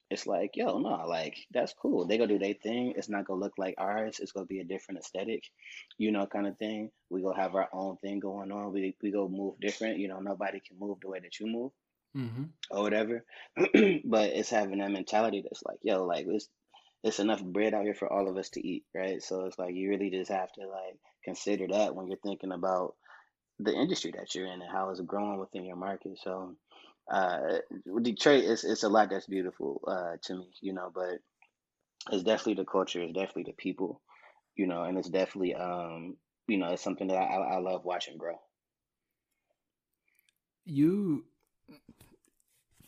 [0.09, 2.07] It's like, yo, no, like that's cool.
[2.07, 2.95] They gonna do their thing.
[2.97, 4.21] It's not gonna look like ours.
[4.21, 5.43] It's gonna be a different aesthetic,
[5.99, 6.91] you know, kind of thing.
[7.11, 8.73] We go have our own thing going on.
[8.73, 9.99] We we go move different.
[9.99, 11.73] You know, nobody can move the way that you move.
[12.17, 12.45] Mm-hmm.
[12.71, 13.25] or whatever.
[13.57, 16.49] but it's having that mentality that's like, yo, like it's
[17.03, 19.23] it's enough bread out here for all of us to eat, right?
[19.23, 22.95] So it's like you really just have to like consider that when you're thinking about
[23.59, 26.19] the industry that you're in and how it's growing within your market.
[26.23, 26.55] So
[27.11, 27.59] uh
[28.03, 31.19] Detroit is it's a lot that's beautiful uh to me, you know, but
[32.13, 34.01] it's definitely the culture, it's definitely the people,
[34.55, 36.17] you know, and it's definitely um
[36.49, 38.39] you know, it's something that I, I love watching grow.
[40.65, 41.25] You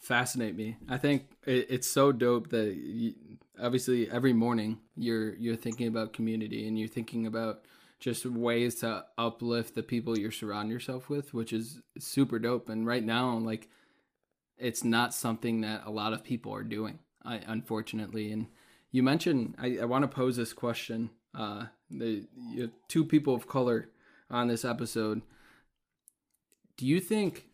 [0.00, 0.76] fascinate me.
[0.88, 3.14] I think it, it's so dope that you,
[3.60, 7.64] obviously every morning you're you're thinking about community and you're thinking about
[8.00, 12.68] just ways to uplift the people you're surrounding yourself with, which is super dope.
[12.68, 13.68] And right now, like,
[14.56, 18.32] it's not something that a lot of people are doing, unfortunately.
[18.32, 18.46] And
[18.90, 21.10] you mentioned, I, I want to pose this question.
[21.34, 22.26] Uh, the
[22.88, 23.90] two people of color
[24.30, 25.22] on this episode.
[26.76, 27.46] Do you think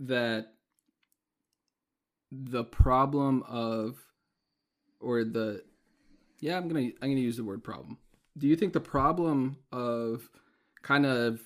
[0.00, 0.52] that
[2.30, 3.98] the problem of
[5.00, 5.62] or the
[6.40, 7.98] yeah i'm gonna i'm gonna use the word problem
[8.36, 10.28] do you think the problem of
[10.82, 11.40] kind of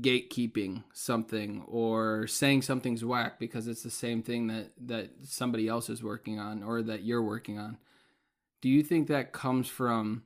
[0.00, 5.90] gatekeeping something or saying something's whack because it's the same thing that that somebody else
[5.90, 7.76] is working on or that you're working on
[8.62, 10.22] do you think that comes from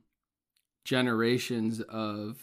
[0.85, 2.37] generations of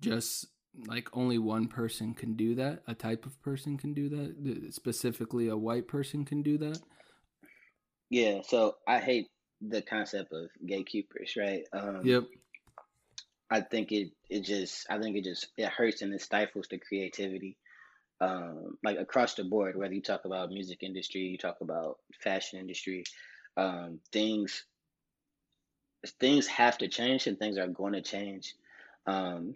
[0.00, 0.46] just
[0.86, 2.82] like only one person can do that?
[2.86, 4.72] A type of person can do that?
[4.72, 6.78] Specifically a white person can do that?
[8.10, 9.28] Yeah, so I hate
[9.60, 11.62] the concept of gatekeepers, right?
[11.72, 12.24] Um, yep
[13.50, 16.78] I think it it just I think it just it hurts and it stifles the
[16.78, 17.56] creativity.
[18.20, 22.58] Um, like across the board, whether you talk about music industry, you talk about fashion
[22.58, 23.04] industry,
[23.56, 24.64] um, things
[26.18, 28.54] things have to change and things are going to change.
[29.06, 29.54] Um,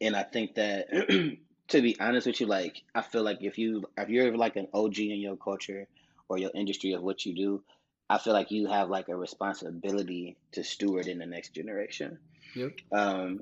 [0.00, 0.88] and I think that
[1.68, 4.68] to be honest with you, like I feel like if you if you're like an
[4.72, 5.86] OG in your culture
[6.28, 7.62] or your industry of what you do,
[8.10, 12.18] I feel like you have like a responsibility to steward in the next generation.
[12.54, 13.40] Yep Um,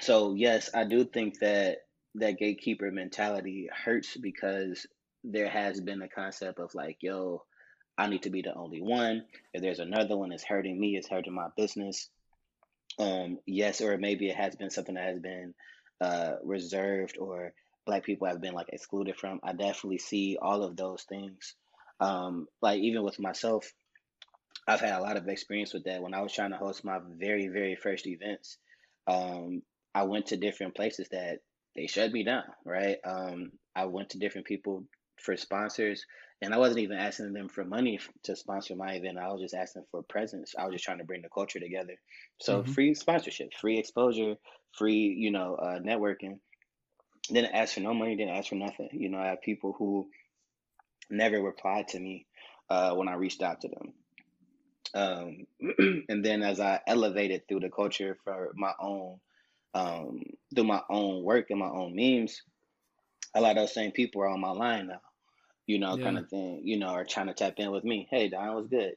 [0.00, 1.78] so yes, I do think that
[2.16, 4.86] that gatekeeper mentality hurts because
[5.24, 7.42] there has been a concept of like, yo,
[7.98, 9.24] I need to be the only one.
[9.52, 12.08] If there's another one it's hurting me, it's hurting my business.
[12.98, 15.54] Um, yes, or maybe it has been something that has been
[16.00, 17.52] uh, reserved or
[17.86, 19.40] black people have been like excluded from.
[19.42, 21.54] I definitely see all of those things.
[22.00, 23.72] Um, like even with myself,
[24.66, 26.02] I've had a lot of experience with that.
[26.02, 28.58] When I was trying to host my very, very first events,
[29.06, 29.62] um,
[29.94, 31.38] I went to different places that
[31.74, 32.96] they shut me down, right?
[33.04, 34.84] Um, I went to different people
[35.20, 36.04] for sponsors,
[36.42, 39.18] and I wasn't even asking them for money to sponsor my event.
[39.18, 40.54] I was just asking for presence.
[40.58, 41.94] I was just trying to bring the culture together.
[42.40, 42.72] So mm-hmm.
[42.72, 44.34] free sponsorship, free exposure,
[44.76, 46.40] free, you know, uh, networking.
[47.28, 48.88] Didn't ask for no money, didn't ask for nothing.
[48.92, 50.08] You know, I have people who
[51.10, 52.26] never replied to me
[52.70, 53.94] uh, when I reached out to them.
[54.96, 55.46] Um,
[56.08, 59.20] and then as I elevated through the culture for my own,
[59.74, 60.22] um,
[60.54, 62.40] through my own work and my own memes,
[63.34, 65.02] a lot of those same people are on my line now,
[65.66, 68.08] you know, kind of thing, you know, are trying to tap in with me.
[68.10, 68.94] Hey, Don was good.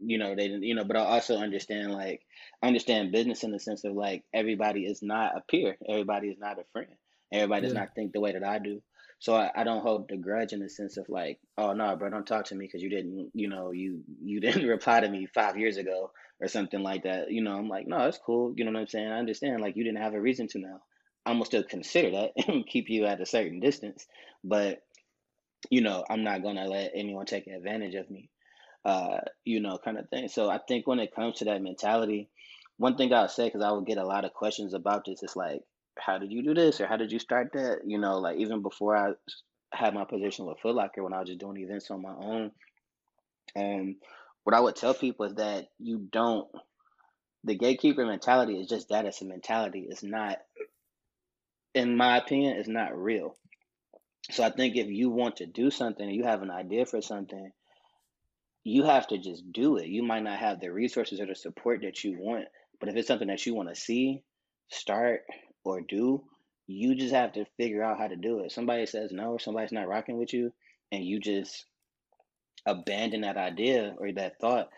[0.00, 2.22] You know, they didn't, you know, but I also understand like,
[2.60, 6.38] I understand business in the sense of like everybody is not a peer, everybody is
[6.38, 6.90] not a friend,
[7.32, 8.82] everybody does not think the way that I do.
[9.18, 12.10] So I, I don't hold the grudge in the sense of like, oh no, bro,
[12.10, 15.26] don't talk to me because you didn't, you know, you you didn't reply to me
[15.26, 17.30] five years ago or something like that.
[17.30, 18.52] You know, I'm like, no, it's cool.
[18.56, 19.08] You know what I'm saying?
[19.08, 19.62] I understand.
[19.62, 20.80] Like you didn't have a reason to now.
[21.26, 24.06] I'm gonna still consider that and keep you at a certain distance,
[24.42, 24.82] but
[25.70, 28.30] you know, I'm not gonna let anyone take advantage of me.
[28.84, 30.28] Uh, you know, kind of thing.
[30.28, 32.28] So I think when it comes to that mentality,
[32.76, 35.34] one thing I'll say, because I would get a lot of questions about this, is
[35.36, 35.62] like,
[35.98, 37.80] how did you do this or how did you start that?
[37.86, 39.12] You know, like even before I
[39.72, 42.50] had my position with Foot Locker, when I was just doing events on my own,
[43.54, 43.96] and
[44.44, 46.48] what I would tell people is that you don't,
[47.44, 49.86] the gatekeeper mentality is just that, it's a mentality.
[49.88, 50.38] It's not,
[51.74, 53.36] in my opinion, it's not real.
[54.30, 57.50] So I think if you want to do something you have an idea for something,
[58.62, 59.88] you have to just do it.
[59.88, 62.46] You might not have the resources or the support that you want,
[62.80, 64.22] but if it's something that you want to see,
[64.70, 65.20] start,
[65.64, 66.22] or do,
[66.66, 68.52] you just have to figure out how to do it.
[68.52, 70.52] Somebody says no, or somebody's not rocking with you,
[70.92, 71.66] and you just
[72.66, 74.68] abandon that idea or that thought.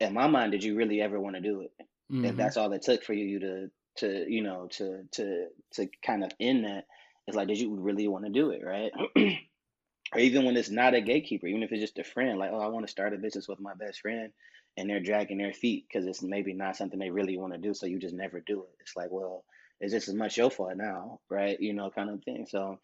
[0.00, 1.72] In my mind, did you really ever want to do it?
[2.10, 2.36] If mm-hmm.
[2.36, 6.30] that's all it took for you to to you know to to to kind of
[6.38, 6.84] end that,
[7.26, 8.92] it's like, did you really want to do it, right?
[9.16, 12.60] or even when it's not a gatekeeper, even if it's just a friend, like, oh,
[12.60, 14.30] I want to start a business with my best friend,
[14.76, 17.72] and they're dragging their feet because it's maybe not something they really want to do,
[17.72, 18.76] so you just never do it.
[18.80, 19.44] It's like, well,
[19.80, 21.60] it's just as much your fault now, right?
[21.60, 22.46] You know, kind of thing.
[22.48, 22.78] So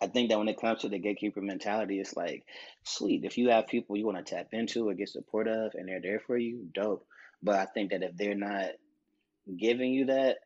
[0.00, 2.44] I think that when it comes to the gatekeeper mentality, it's like,
[2.84, 5.88] sweet, if you have people you want to tap into or get support of and
[5.88, 7.06] they're there for you, dope.
[7.42, 8.70] But I think that if they're not
[9.58, 10.38] giving you that,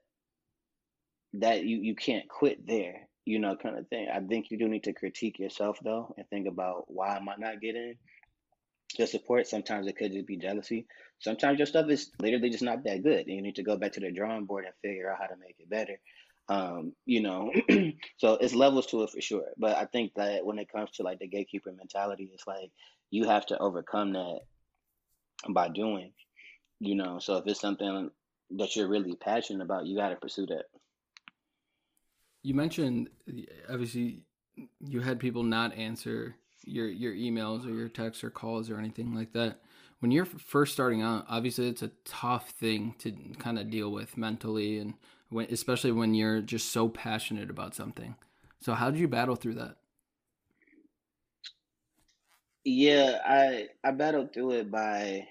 [1.34, 4.08] that you, you can't quit there, you know, kind of thing.
[4.12, 7.34] I think you do need to critique yourself though and think about why am I
[7.38, 7.94] not getting
[8.98, 9.46] the support?
[9.46, 10.86] Sometimes it could just be jealousy.
[11.18, 13.26] Sometimes your stuff is literally just not that good.
[13.26, 15.36] And you need to go back to the drawing board and figure out how to
[15.36, 16.00] make it better.
[16.48, 17.52] Um, you know,
[18.16, 19.46] so it's levels to it for sure.
[19.56, 22.70] But I think that when it comes to like the gatekeeper mentality, it's like
[23.10, 24.40] you have to overcome that
[25.48, 26.12] by doing,
[26.80, 27.18] you know.
[27.20, 28.10] So if it's something
[28.56, 30.64] that you're really passionate about, you got to pursue that.
[32.42, 33.08] You mentioned
[33.70, 34.22] obviously
[34.80, 39.14] you had people not answer your your emails or your texts or calls or anything
[39.14, 39.60] like that.
[40.00, 44.16] When you're first starting out, obviously it's a tough thing to kind of deal with
[44.16, 44.94] mentally and
[45.30, 48.16] when, especially when you're just so passionate about something.
[48.60, 49.76] So how did you battle through that?
[52.64, 55.26] Yeah, I I battled through it by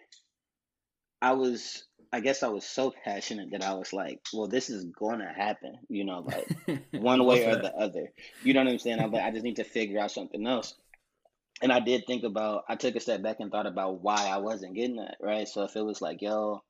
[1.22, 4.86] I was I guess I was so passionate that I was like, well, this is
[4.86, 8.12] gonna happen, you know, like one way or the other.
[8.44, 9.00] You know what I'm saying?
[9.00, 10.76] I'm like, I just need to figure out something else.
[11.62, 14.38] And I did think about I took a step back and thought about why I
[14.38, 15.48] wasn't getting that, right?
[15.48, 16.62] So if it was like, yo,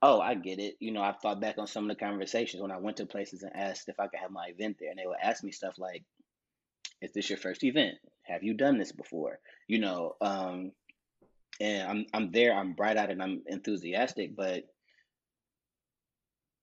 [0.00, 0.76] Oh, I get it.
[0.78, 3.42] You know, I've thought back on some of the conversations when I went to places
[3.42, 5.74] and asked if I could have my event there, and they would ask me stuff
[5.76, 6.04] like,
[7.02, 7.98] "Is this your first event?
[8.22, 10.72] Have you done this before?" You know, um,
[11.60, 14.64] and I'm I'm there, I'm bright-eyed and I'm enthusiastic, but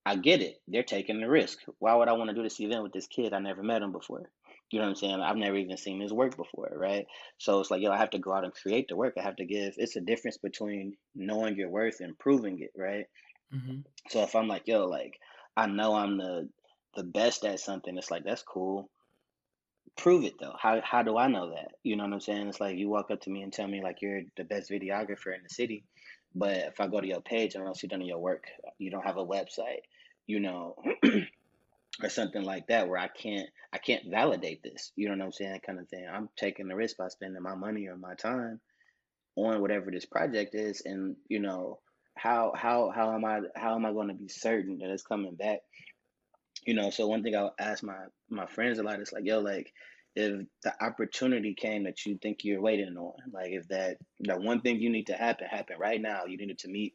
[0.06, 0.62] I get it.
[0.66, 1.58] They're taking the risk.
[1.78, 3.34] Why would I want to do this event with this kid?
[3.34, 4.30] I never met him before.
[4.70, 5.20] You know what I'm saying?
[5.20, 7.06] I've never even seen his work before, right?
[7.38, 9.14] So it's like, yo, I have to go out and create the work.
[9.18, 9.74] I have to give.
[9.76, 13.06] It's a difference between knowing your worth and proving it, right?
[13.50, 15.20] hmm So if I'm like, yo, like
[15.56, 16.48] I know I'm the
[16.96, 18.90] the best at something, it's like that's cool.
[19.96, 20.54] Prove it though.
[20.58, 21.72] How how do I know that?
[21.82, 22.48] You know what I'm saying?
[22.48, 25.34] It's like you walk up to me and tell me like you're the best videographer
[25.34, 25.84] in the city,
[26.34, 28.44] but if I go to your page and I don't see none of your work,
[28.78, 29.82] you don't have a website,
[30.26, 30.76] you know,
[32.02, 34.92] or something like that where I can't I can't validate this.
[34.96, 35.60] You know what I'm saying?
[35.64, 36.06] Kind of thing.
[36.10, 38.60] I'm taking the risk by spending my money or my time
[39.36, 41.78] on whatever this project is, and you know
[42.16, 45.34] how how how am I how am I going to be certain that it's coming
[45.34, 45.60] back?
[46.64, 49.40] You know, so one thing I'll ask my my friends a lot is like, yo,
[49.40, 49.72] like
[50.14, 54.60] if the opportunity came that you think you're waiting on, like if that that one
[54.62, 56.94] thing you need to happen happen right now, you needed to meet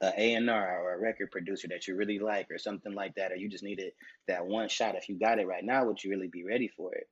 [0.00, 3.36] a A&R or a record producer that you really like or something like that, or
[3.36, 3.92] you just needed
[4.28, 4.94] that one shot.
[4.94, 7.06] If you got it right now, would you really be ready for it?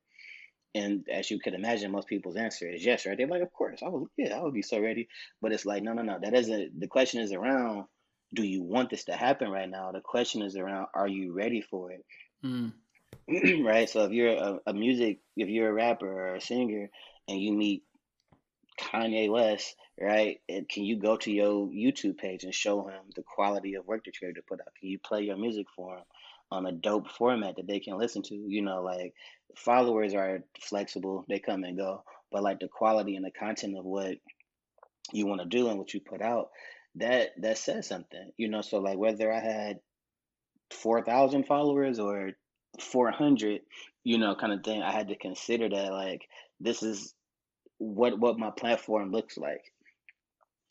[0.75, 3.17] And as you could imagine, most people's answer is yes, right?
[3.17, 5.09] They're like, of course, I would, yeah, I would be so ready.
[5.41, 7.85] But it's like, no, no, no, that isn't, the question is around,
[8.35, 9.93] do you want this to happen right now?
[9.93, 12.05] The question is around, are you ready for it?
[12.45, 12.73] Mm.
[13.65, 13.89] right?
[13.89, 16.91] So if you're a, a music, if you're a rapper or a singer
[17.27, 17.83] and you meet
[18.79, 20.41] Kanye West, right?
[20.49, 24.05] And can you go to your YouTube page and show him the quality of work
[24.05, 24.75] that you're able to put out?
[24.79, 26.05] Can you play your music for him
[26.51, 28.35] on a dope format that they can listen to?
[28.35, 29.15] You know, like
[29.57, 33.85] followers are flexible, they come and go, but like the quality and the content of
[33.85, 34.17] what
[35.13, 36.51] you want to do and what you put out,
[36.97, 38.31] that that says something.
[38.37, 39.81] You know, so like whether I had
[40.71, 42.33] 4,000 followers or
[42.81, 43.63] 400,
[44.05, 46.23] you know, kind of thing, I had to consider that like
[46.61, 47.15] this is
[47.79, 49.63] what what my platform looks like,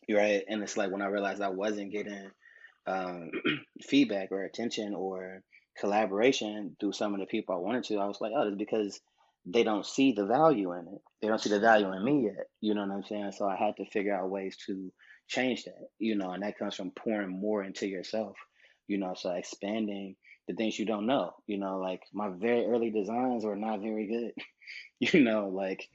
[0.09, 0.43] right?
[0.47, 2.29] And it's like when I realized I wasn't getting
[2.85, 3.31] um,
[3.83, 5.41] feedback or attention or
[5.79, 8.99] collaboration through some of the people I wanted to, I was like, oh, it's because
[9.45, 11.01] they don't see the value in it.
[11.21, 12.47] They don't see the value in me yet.
[12.61, 13.31] You know what I'm saying?
[13.33, 14.91] So I had to figure out ways to
[15.27, 18.35] change that, you know, and that comes from pouring more into yourself,
[18.87, 20.15] you know, so expanding
[20.47, 24.07] the things you don't know, you know, like my very early designs were not very
[24.07, 24.31] good,
[25.13, 25.87] you know, like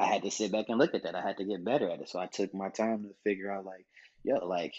[0.00, 1.14] I had to sit back and look at that.
[1.14, 2.08] I had to get better at it.
[2.08, 3.84] So I took my time to figure out like,
[4.24, 4.74] yo, like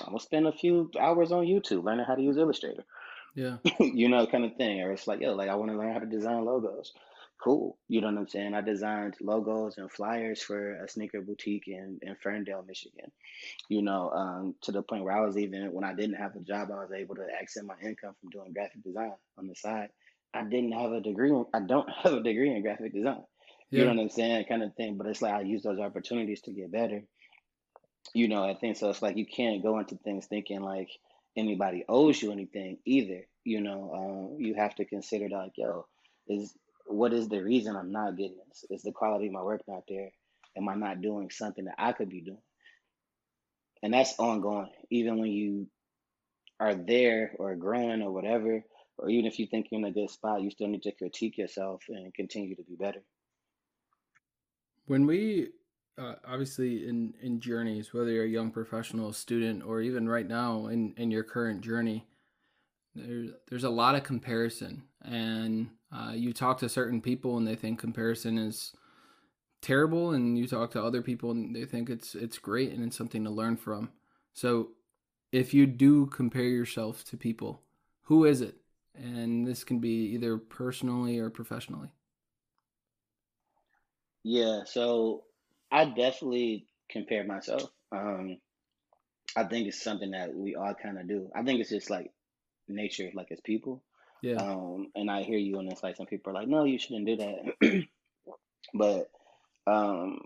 [0.00, 2.84] I'm gonna spend a few hours on YouTube learning how to use Illustrator.
[3.34, 3.58] Yeah.
[3.80, 4.80] you know, kind of thing.
[4.80, 6.92] Or it's like, yo, like I want to learn how to design logos.
[7.38, 7.76] Cool.
[7.86, 8.54] You know what I'm saying?
[8.54, 13.12] I designed logos and flyers for a sneaker boutique in, in Ferndale, Michigan.
[13.68, 16.40] You know, um, to the point where I was even when I didn't have a
[16.40, 19.90] job, I was able to accent my income from doing graphic design on the side.
[20.32, 21.30] I didn't have a degree.
[21.52, 23.22] I don't have a degree in graphic design.
[23.70, 24.44] You know what I'm saying?
[24.48, 24.96] Kind of thing.
[24.96, 27.02] But it's like I use those opportunities to get better.
[28.14, 28.90] You know, I think so.
[28.90, 30.88] It's like you can't go into things thinking like
[31.36, 33.26] anybody owes you anything either.
[33.44, 35.86] You know, um, you have to consider like, yo,
[36.28, 36.54] is
[36.86, 38.64] what is the reason I'm not getting this?
[38.70, 40.10] Is the quality of my work not there?
[40.56, 42.42] Am I not doing something that I could be doing?
[43.82, 44.70] And that's ongoing.
[44.90, 45.66] Even when you
[46.58, 48.64] are there or growing or whatever,
[48.98, 51.36] or even if you think you're in a good spot, you still need to critique
[51.36, 53.02] yourself and continue to be better.
[54.86, 55.48] When we
[55.98, 60.66] uh, obviously in in journeys, whether you're a young professional, student, or even right now
[60.66, 62.06] in in your current journey,
[62.94, 67.54] there's there's a lot of comparison, and uh, you talk to certain people and they
[67.54, 68.72] think comparison is
[69.62, 72.96] terrible, and you talk to other people and they think it's it's great and it's
[72.96, 73.90] something to learn from.
[74.34, 74.70] So,
[75.32, 77.62] if you do compare yourself to people,
[78.02, 78.56] who is it?
[78.94, 81.90] And this can be either personally or professionally.
[84.28, 85.22] Yeah, so
[85.70, 87.70] I definitely compare myself.
[87.92, 88.38] Um,
[89.36, 91.30] I think it's something that we all kind of do.
[91.32, 92.10] I think it's just like
[92.66, 93.84] nature, like as people.
[94.24, 94.38] Yeah.
[94.38, 97.06] Um, and I hear you, and it's like some people are like, "No, you shouldn't
[97.06, 97.84] do that."
[98.74, 99.10] but
[99.68, 100.22] um,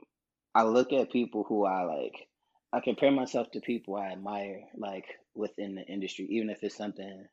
[0.54, 2.26] I look at people who I like.
[2.72, 7.26] I compare myself to people I admire, like within the industry, even if it's something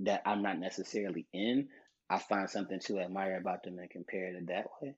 [0.00, 1.68] that I'm not necessarily in.
[2.10, 4.96] I find something to admire about them and compare it that way.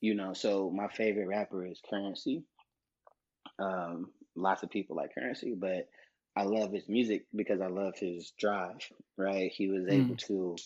[0.00, 2.42] You know, so my favorite rapper is Curren$y.
[3.58, 5.88] Um, lots of people like Curren$y, but
[6.36, 8.78] I love his music because I love his drive,
[9.16, 9.50] right?
[9.52, 10.26] He was able Mm.
[10.28, 10.56] to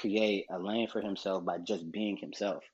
[0.00, 2.64] create a lane for himself by just being himself,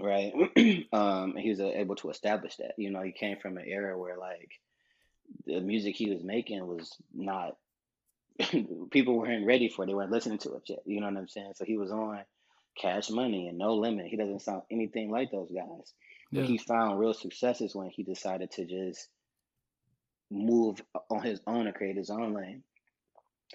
[0.00, 0.32] right?
[0.92, 2.74] um, he was able to establish that.
[2.76, 4.50] You know, he came from an era where like
[5.46, 7.56] the music he was making was not
[8.90, 9.86] people weren't ready for it.
[9.88, 10.80] They weren't listening to it yet.
[10.86, 11.52] You know what I'm saying?
[11.56, 12.20] So he was on
[12.76, 14.06] Cash Money and No Limit.
[14.06, 15.92] He doesn't sound anything like those guys.
[16.32, 19.08] But he found real successes when he decided to just
[20.30, 22.62] move on his own and create his own lane.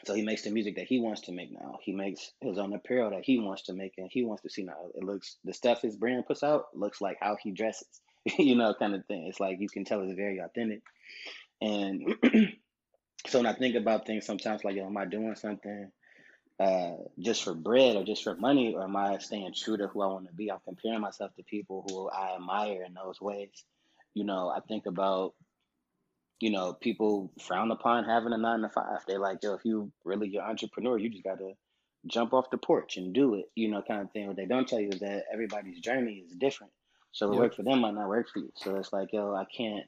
[0.04, 1.80] So he makes the music that he wants to make now.
[1.82, 4.64] He makes his own apparel that he wants to make and he wants to see
[4.64, 4.88] now.
[4.94, 7.88] It looks the stuff his brand puts out looks like how he dresses,
[8.38, 9.28] you know, kind of thing.
[9.28, 10.82] It's like you can tell it's very authentic.
[11.62, 12.14] And
[13.28, 15.90] so when I think about things sometimes like, yo, am I doing something
[16.60, 20.02] uh, just for bread or just for money, or am I staying true to who
[20.02, 20.52] I want to be?
[20.52, 23.64] I'm comparing myself to people who I admire in those ways.
[24.14, 25.34] You know, I think about
[26.40, 29.00] you know, people frown upon having a nine to five.
[29.08, 31.54] They're like, yo, if you really your entrepreneur, you just gotta
[32.08, 34.28] jump off the porch and do it, you know, kind of thing.
[34.28, 36.74] What they don't tell you is that everybody's journey is different.
[37.12, 38.52] So what worked for them might not work for you.
[38.58, 39.86] So it's like, yo, I can't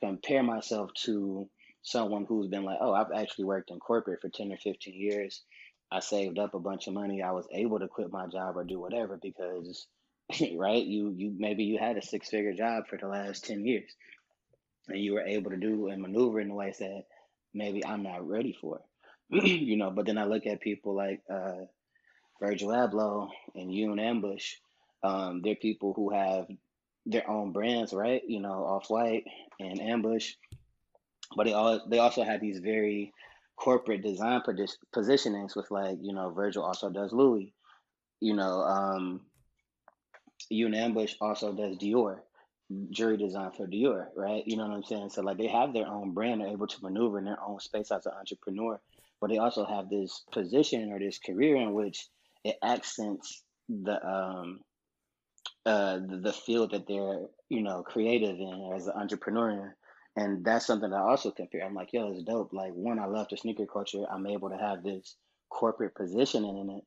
[0.00, 1.48] compare myself to
[1.82, 5.42] someone who's been like, oh, I've actually worked in corporate for 10 or 15 years.
[5.90, 7.22] I saved up a bunch of money.
[7.22, 9.86] I was able to quit my job or do whatever because,
[10.56, 10.84] right?
[10.84, 13.90] You you maybe you had a six figure job for the last 10 years
[14.88, 17.04] and you were able to do and maneuver in the ways that
[17.54, 18.80] maybe I'm not ready for.
[19.30, 21.64] you know, but then I look at people like uh,
[22.40, 24.54] Virgil Abloh and Yoon Ambush.
[25.02, 26.46] Um, they're people who have
[27.04, 28.22] their own brands, right?
[28.26, 29.24] You know, Off White
[29.58, 30.34] and Ambush,
[31.36, 33.12] but they all they also have these very
[33.56, 34.42] corporate design
[34.94, 37.52] positionings with like you know Virgil also does Louis.
[38.20, 39.20] You know, um,
[40.50, 42.20] Ambush also does Dior
[42.90, 44.42] jury design for Dior, right?
[44.46, 45.10] You know what I'm saying?
[45.10, 47.90] So like they have their own brand, they're able to maneuver in their own space
[47.92, 48.80] as an entrepreneur,
[49.20, 52.08] but they also have this position or this career in which
[52.44, 54.60] it accents the um
[55.64, 59.74] uh the, field that they're you know creative in as an entrepreneur.
[60.16, 61.64] And that's something that I also compare.
[61.64, 62.52] I'm like, yo, it's dope.
[62.52, 64.04] Like one, I love the sneaker culture.
[64.10, 65.16] I'm able to have this
[65.50, 66.84] corporate positioning in it,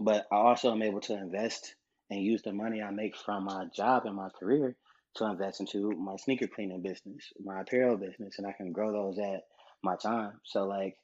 [0.00, 1.74] but I also am able to invest
[2.10, 4.76] and use the money I make from my job and my career
[5.16, 9.18] to invest into my sneaker cleaning business, my apparel business, and I can grow those
[9.18, 9.44] at
[9.82, 10.34] my time.
[10.44, 10.96] So like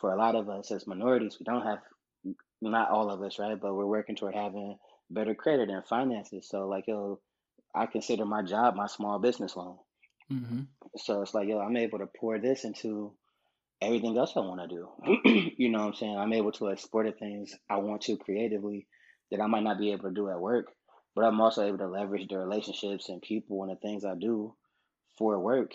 [0.00, 1.80] for a lot of us as minorities, we don't have
[2.60, 3.60] not all of us, right?
[3.60, 4.78] But we're working toward having
[5.10, 6.48] better credit and finances.
[6.48, 7.20] So like yo,
[7.74, 9.78] I consider my job my small business loan.
[10.32, 10.62] Mm-hmm.
[10.96, 13.14] So it's like yo, I'm able to pour this into
[13.80, 15.52] everything else I want to do.
[15.58, 16.16] you know what I'm saying?
[16.18, 18.86] I'm able to explore the things I want to creatively
[19.30, 20.66] that I might not be able to do at work,
[21.14, 24.54] but I'm also able to leverage the relationships and people and the things I do
[25.18, 25.74] for work,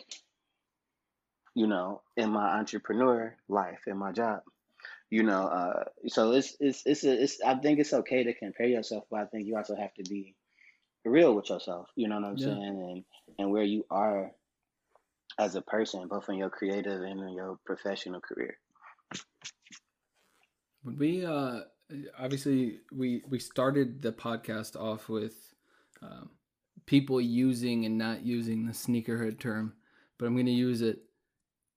[1.56, 4.42] you know, in my entrepreneur life, in my job.
[5.10, 8.68] You know, uh, so it's it's it's a, it's I think it's okay to compare
[8.68, 10.36] yourself, but I think you also have to be
[11.06, 11.90] real with yourself.
[11.96, 12.38] You know what I'm Yeah.
[12.38, 12.64] saying?
[12.64, 13.04] And
[13.40, 14.32] and where you are
[15.40, 18.58] as a person, both in your creative and in your professional career.
[20.84, 21.62] When we uh
[22.20, 25.54] obviously we we started the podcast off with
[26.02, 26.30] um,
[26.86, 29.74] people using and not using the sneakerhead term,
[30.18, 31.00] but I'm going to use it.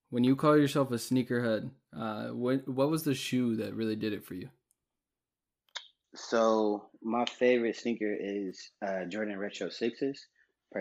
[0.09, 4.13] When you call yourself a sneakerhead, uh, what what was the shoe that really did
[4.13, 4.49] it for you?
[6.15, 10.27] So my favorite sneaker is uh, Jordan Retro Sixes,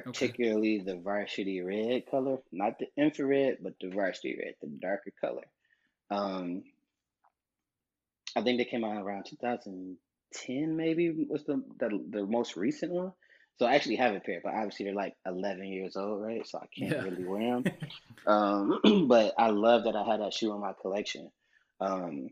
[0.07, 0.35] Okay.
[0.35, 5.45] particularly the varsity red color, not the infrared, but the varsity red, the darker color.
[6.11, 6.65] Um,
[8.37, 13.13] I think they came out around 2010, maybe was the the, the most recent one.
[13.59, 16.47] So I actually have a pair, but obviously they're like 11 years old, right?
[16.47, 17.03] So I can't Yeah.
[17.03, 17.67] really wear them.
[18.25, 21.31] Um, but I love that I had that shoe in my collection.
[21.81, 22.29] Um,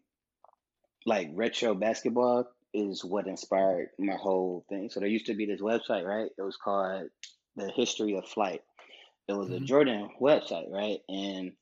[1.06, 4.90] like retro basketball is what inspired my whole thing.
[4.90, 6.30] So there used to be this website, right?
[6.38, 7.08] It was called
[7.56, 8.62] The History of Flight.
[9.28, 11.00] It was a hmm Jordan website, right?
[11.08, 11.52] And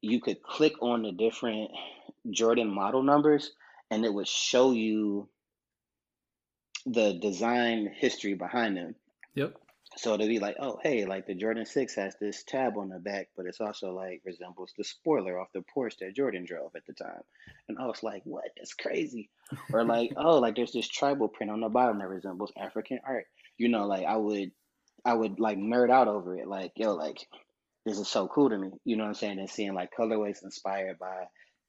[0.00, 1.70] you could click on the different
[2.30, 3.52] Jordan model numbers
[3.90, 5.28] and it would show you
[6.86, 8.94] the design history behind them.
[9.34, 9.54] Yep.
[9.96, 12.98] So it'll be like, oh, hey, like the Jordan 6 has this tab on the
[12.98, 16.86] back, but it's also like resembles the spoiler off the Porsche that Jordan drove at
[16.86, 17.22] the time.
[17.68, 18.44] And I was like, what?
[18.56, 19.30] That's crazy.
[19.72, 23.26] Or like, oh, like there's this tribal print on the bottom that resembles African art.
[23.58, 24.52] You know, like I would
[25.04, 26.46] I would like nerd out over it.
[26.46, 27.18] Like, yo, like
[27.84, 28.70] this is so cool to me.
[28.84, 29.38] You know what I'm saying?
[29.38, 31.24] And seeing like colorways inspired by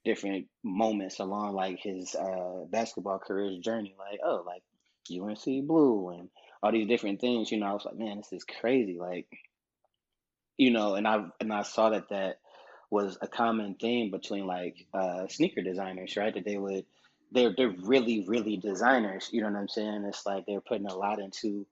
[0.05, 3.95] different moments along like his uh basketball career's journey.
[3.97, 4.63] Like, oh, like
[5.11, 6.29] UNC blue and
[6.61, 7.51] all these different things.
[7.51, 8.97] You know, I was like, man, this is crazy.
[8.99, 9.27] Like,
[10.57, 12.37] you know, and I and I saw that that
[12.91, 16.33] was a common theme between like uh sneaker designers, right?
[16.33, 16.85] That they would
[17.31, 19.29] they're they're really really designers.
[19.31, 20.05] You know what I'm saying?
[20.07, 21.65] It's like they're putting a lot into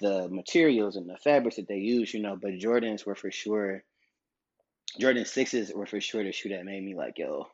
[0.00, 2.12] the materials and the fabrics that they use.
[2.14, 3.84] You know, but Jordans were for sure
[4.98, 7.48] Jordan sixes were for sure the shoe that made me like, yo,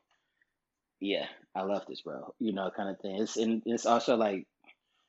[1.01, 2.35] yeah, I love this, bro.
[2.39, 3.17] You know, kind of thing.
[3.21, 4.47] It's and it's also like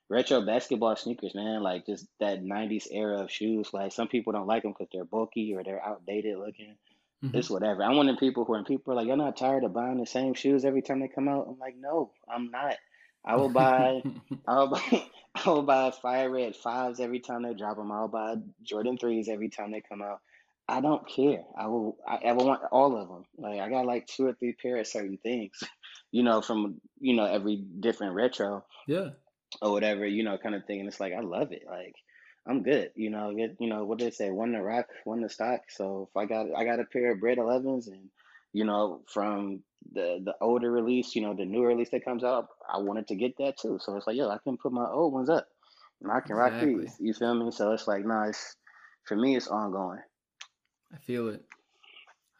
[0.09, 1.63] retro basketball sneakers, man.
[1.63, 3.71] Like just that '90s era of shoes.
[3.73, 6.77] Like some people don't like them because they're bulky or they're outdated looking.
[7.21, 7.83] hmm It's whatever.
[7.83, 9.99] I'm one of the people who, when people are like, "You're not tired of buying
[9.99, 12.77] the same shoes every time they come out," I'm like, "No, I'm not.
[13.26, 14.01] I will buy,
[14.47, 15.03] I will buy,
[15.36, 17.91] I will buy fire red fives every time they drop them.
[17.91, 20.19] I'll buy Jordan threes every time they come out.
[20.67, 21.43] I don't care.
[21.57, 21.97] I will.
[22.07, 23.26] I, I will want all of them.
[23.38, 25.61] Like I got like two or three pair of certain things,
[26.11, 29.09] you know, from you know every different retro yeah.
[29.61, 30.80] or whatever, you know, kind of thing.
[30.80, 31.63] And it's like I love it.
[31.69, 31.93] Like
[32.47, 32.91] I'm good.
[32.95, 35.61] You know, get you know what they say, one to rock, one to stock.
[35.69, 38.09] So if I got I got a pair of bred 11s, and
[38.56, 42.47] you know from the the older release, you know the newer release that comes out,
[42.74, 43.80] I wanted to get that too.
[43.82, 45.47] So it's like, yo, I can put my old ones up,
[46.01, 46.95] and I can rock these.
[46.99, 47.51] You feel me?
[47.51, 48.56] So it's like, nah, it's
[49.08, 50.01] for me, it's ongoing.
[50.93, 51.45] I feel it.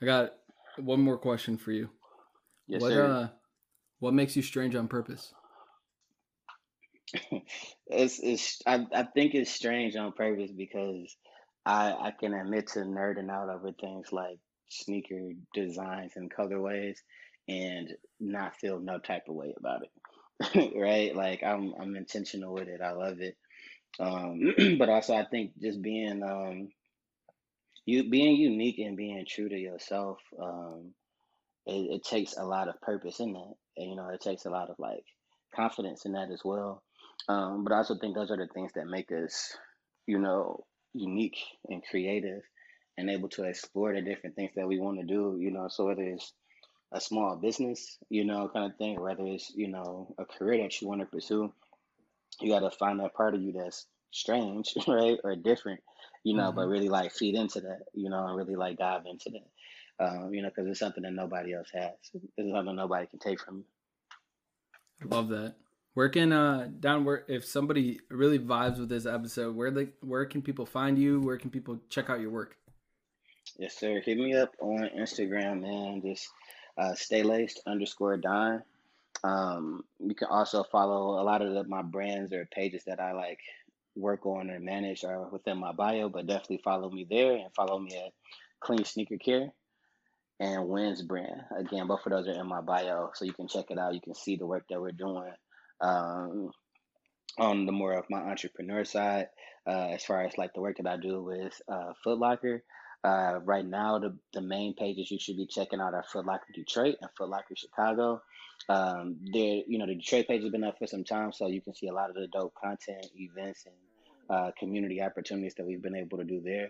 [0.02, 0.34] I got
[0.78, 1.90] one more question for you.
[2.68, 3.18] Yes, What sir.
[3.18, 3.30] uh
[4.00, 5.34] what makes you strange on purpose?
[7.88, 11.16] It's it's I, I think it's strange on purpose because
[11.66, 14.40] I I can admit to nerding out over things like
[14.70, 16.98] sneaker designs and colorways
[17.48, 19.92] and not feel no type of way about it.
[20.76, 21.16] Right?
[21.16, 22.82] Like I'm I'm intentional with it.
[22.82, 23.38] I love it.
[24.00, 26.70] Um but also I think just being um
[27.86, 30.94] you being unique and being true to yourself um
[31.66, 33.54] it, it takes a lot of purpose in that.
[33.78, 35.06] And, you know, it takes a lot of like
[35.56, 36.84] confidence in that as well.
[37.28, 39.56] Um, but I also think those are the things that make us,
[40.08, 41.38] you know, unique
[41.68, 42.42] and creative
[42.98, 45.86] and able to explore the different things that we want to do, you know, so
[45.86, 46.34] whether it's
[46.94, 50.82] a small business, you know, kind of thing, whether it's, you know, a career that
[50.82, 51.52] you want to pursue,
[52.40, 55.18] you got to find that part of you that's strange, right?
[55.24, 55.82] Or different,
[56.24, 59.06] you know, but hmm really like feed into that, you know, and really like dive
[59.06, 59.48] into that
[60.00, 61.92] um, you know, because it's something that nobody else has.
[62.38, 63.66] It's something nobody can take from you.
[65.04, 65.56] Love that.
[65.94, 70.26] Where can uh Don where if somebody really vibes with this episode, where they where
[70.26, 71.22] can people find you?
[71.22, 72.58] Where can people check out your work?
[73.58, 74.02] Yes, sir.
[74.02, 76.02] Hit me up on Instagram, man.
[76.02, 76.30] Just
[76.78, 78.64] uh, stay laced underscore Don.
[79.24, 83.14] Um, you can also follow a lot of the, my brands or pages that I
[83.14, 83.40] like
[83.96, 87.80] work on or manage are within my bio, but definitely follow me there and follow
[87.80, 88.12] me at
[88.60, 89.54] Clean Sneaker Care
[90.40, 91.42] and Wins Brand.
[91.58, 93.94] Again, both of those are in my bio, so you can check it out.
[93.94, 95.32] You can see the work that we're doing.
[95.80, 96.52] Um,
[97.38, 99.28] on the more of my entrepreneur side,
[99.68, 102.64] uh, as far as like the work that I do with uh, Foot Locker.
[103.06, 106.52] Uh, right now, the, the main pages you should be checking out are Foot Locker
[106.56, 108.20] Detroit and Foot Locker Chicago.
[108.68, 111.62] Um, there, you know, the Detroit page has been up for some time, so you
[111.62, 115.84] can see a lot of the dope content, events, and uh, community opportunities that we've
[115.84, 116.70] been able to do there.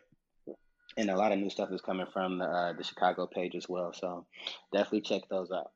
[0.97, 3.69] And a lot of new stuff is coming from the, uh, the Chicago page as
[3.69, 3.93] well.
[3.93, 4.25] So
[4.73, 5.71] definitely check those out.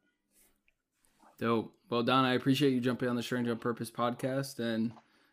[1.39, 1.73] Dope.
[1.89, 4.91] Well, Don, I appreciate you jumping on the Strange on Purpose podcast, and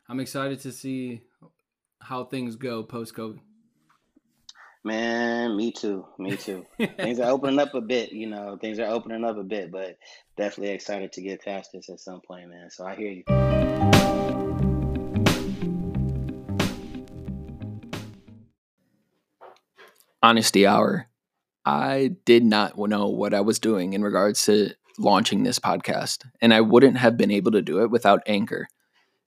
[0.09, 1.23] I'm excited to see
[2.01, 3.41] how things go post COVID.
[4.87, 6.07] Man, me too.
[6.17, 6.65] Me too.
[6.79, 9.99] Things are opening up a bit, you know, things are opening up a bit, but
[10.37, 12.71] definitely excited to get past this at some point, man.
[12.71, 13.25] So I hear you.
[20.23, 21.09] honesty hour.
[21.65, 24.71] I did not know what I was doing in regards to
[25.01, 28.69] launching this podcast, and I wouldn't have been able to do it without Anchor.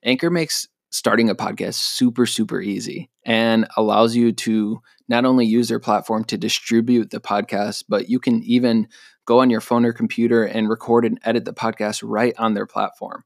[0.02, 5.68] Anchor makes starting a podcast super, super easy and allows you to not only use
[5.68, 8.88] their platform to distribute the podcast, but you can even
[9.26, 12.66] go on your phone or computer and record and edit the podcast right on their
[12.66, 13.24] platform.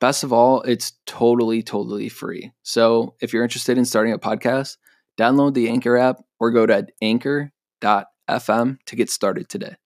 [0.00, 2.52] Best of all, it's totally, totally free.
[2.62, 4.76] So if you're interested in starting a podcast,
[5.18, 9.76] download the Anchor app or go to anchor.fm to get started today.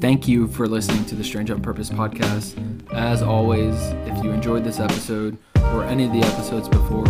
[0.00, 2.54] Thank you for listening to the Strange on Purpose podcast.
[2.92, 3.74] As always,
[4.06, 7.04] if you enjoyed this episode or any of the episodes before,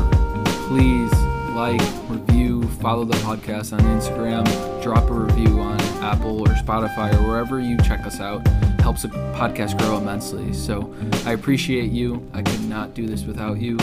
[0.68, 1.12] please
[1.54, 7.28] like, review, follow the podcast on Instagram, drop a review on Apple or Spotify or
[7.28, 8.46] wherever you check us out.
[8.80, 10.54] Helps the podcast grow immensely.
[10.54, 10.94] So
[11.26, 12.26] I appreciate you.
[12.32, 13.76] I could not do this without you.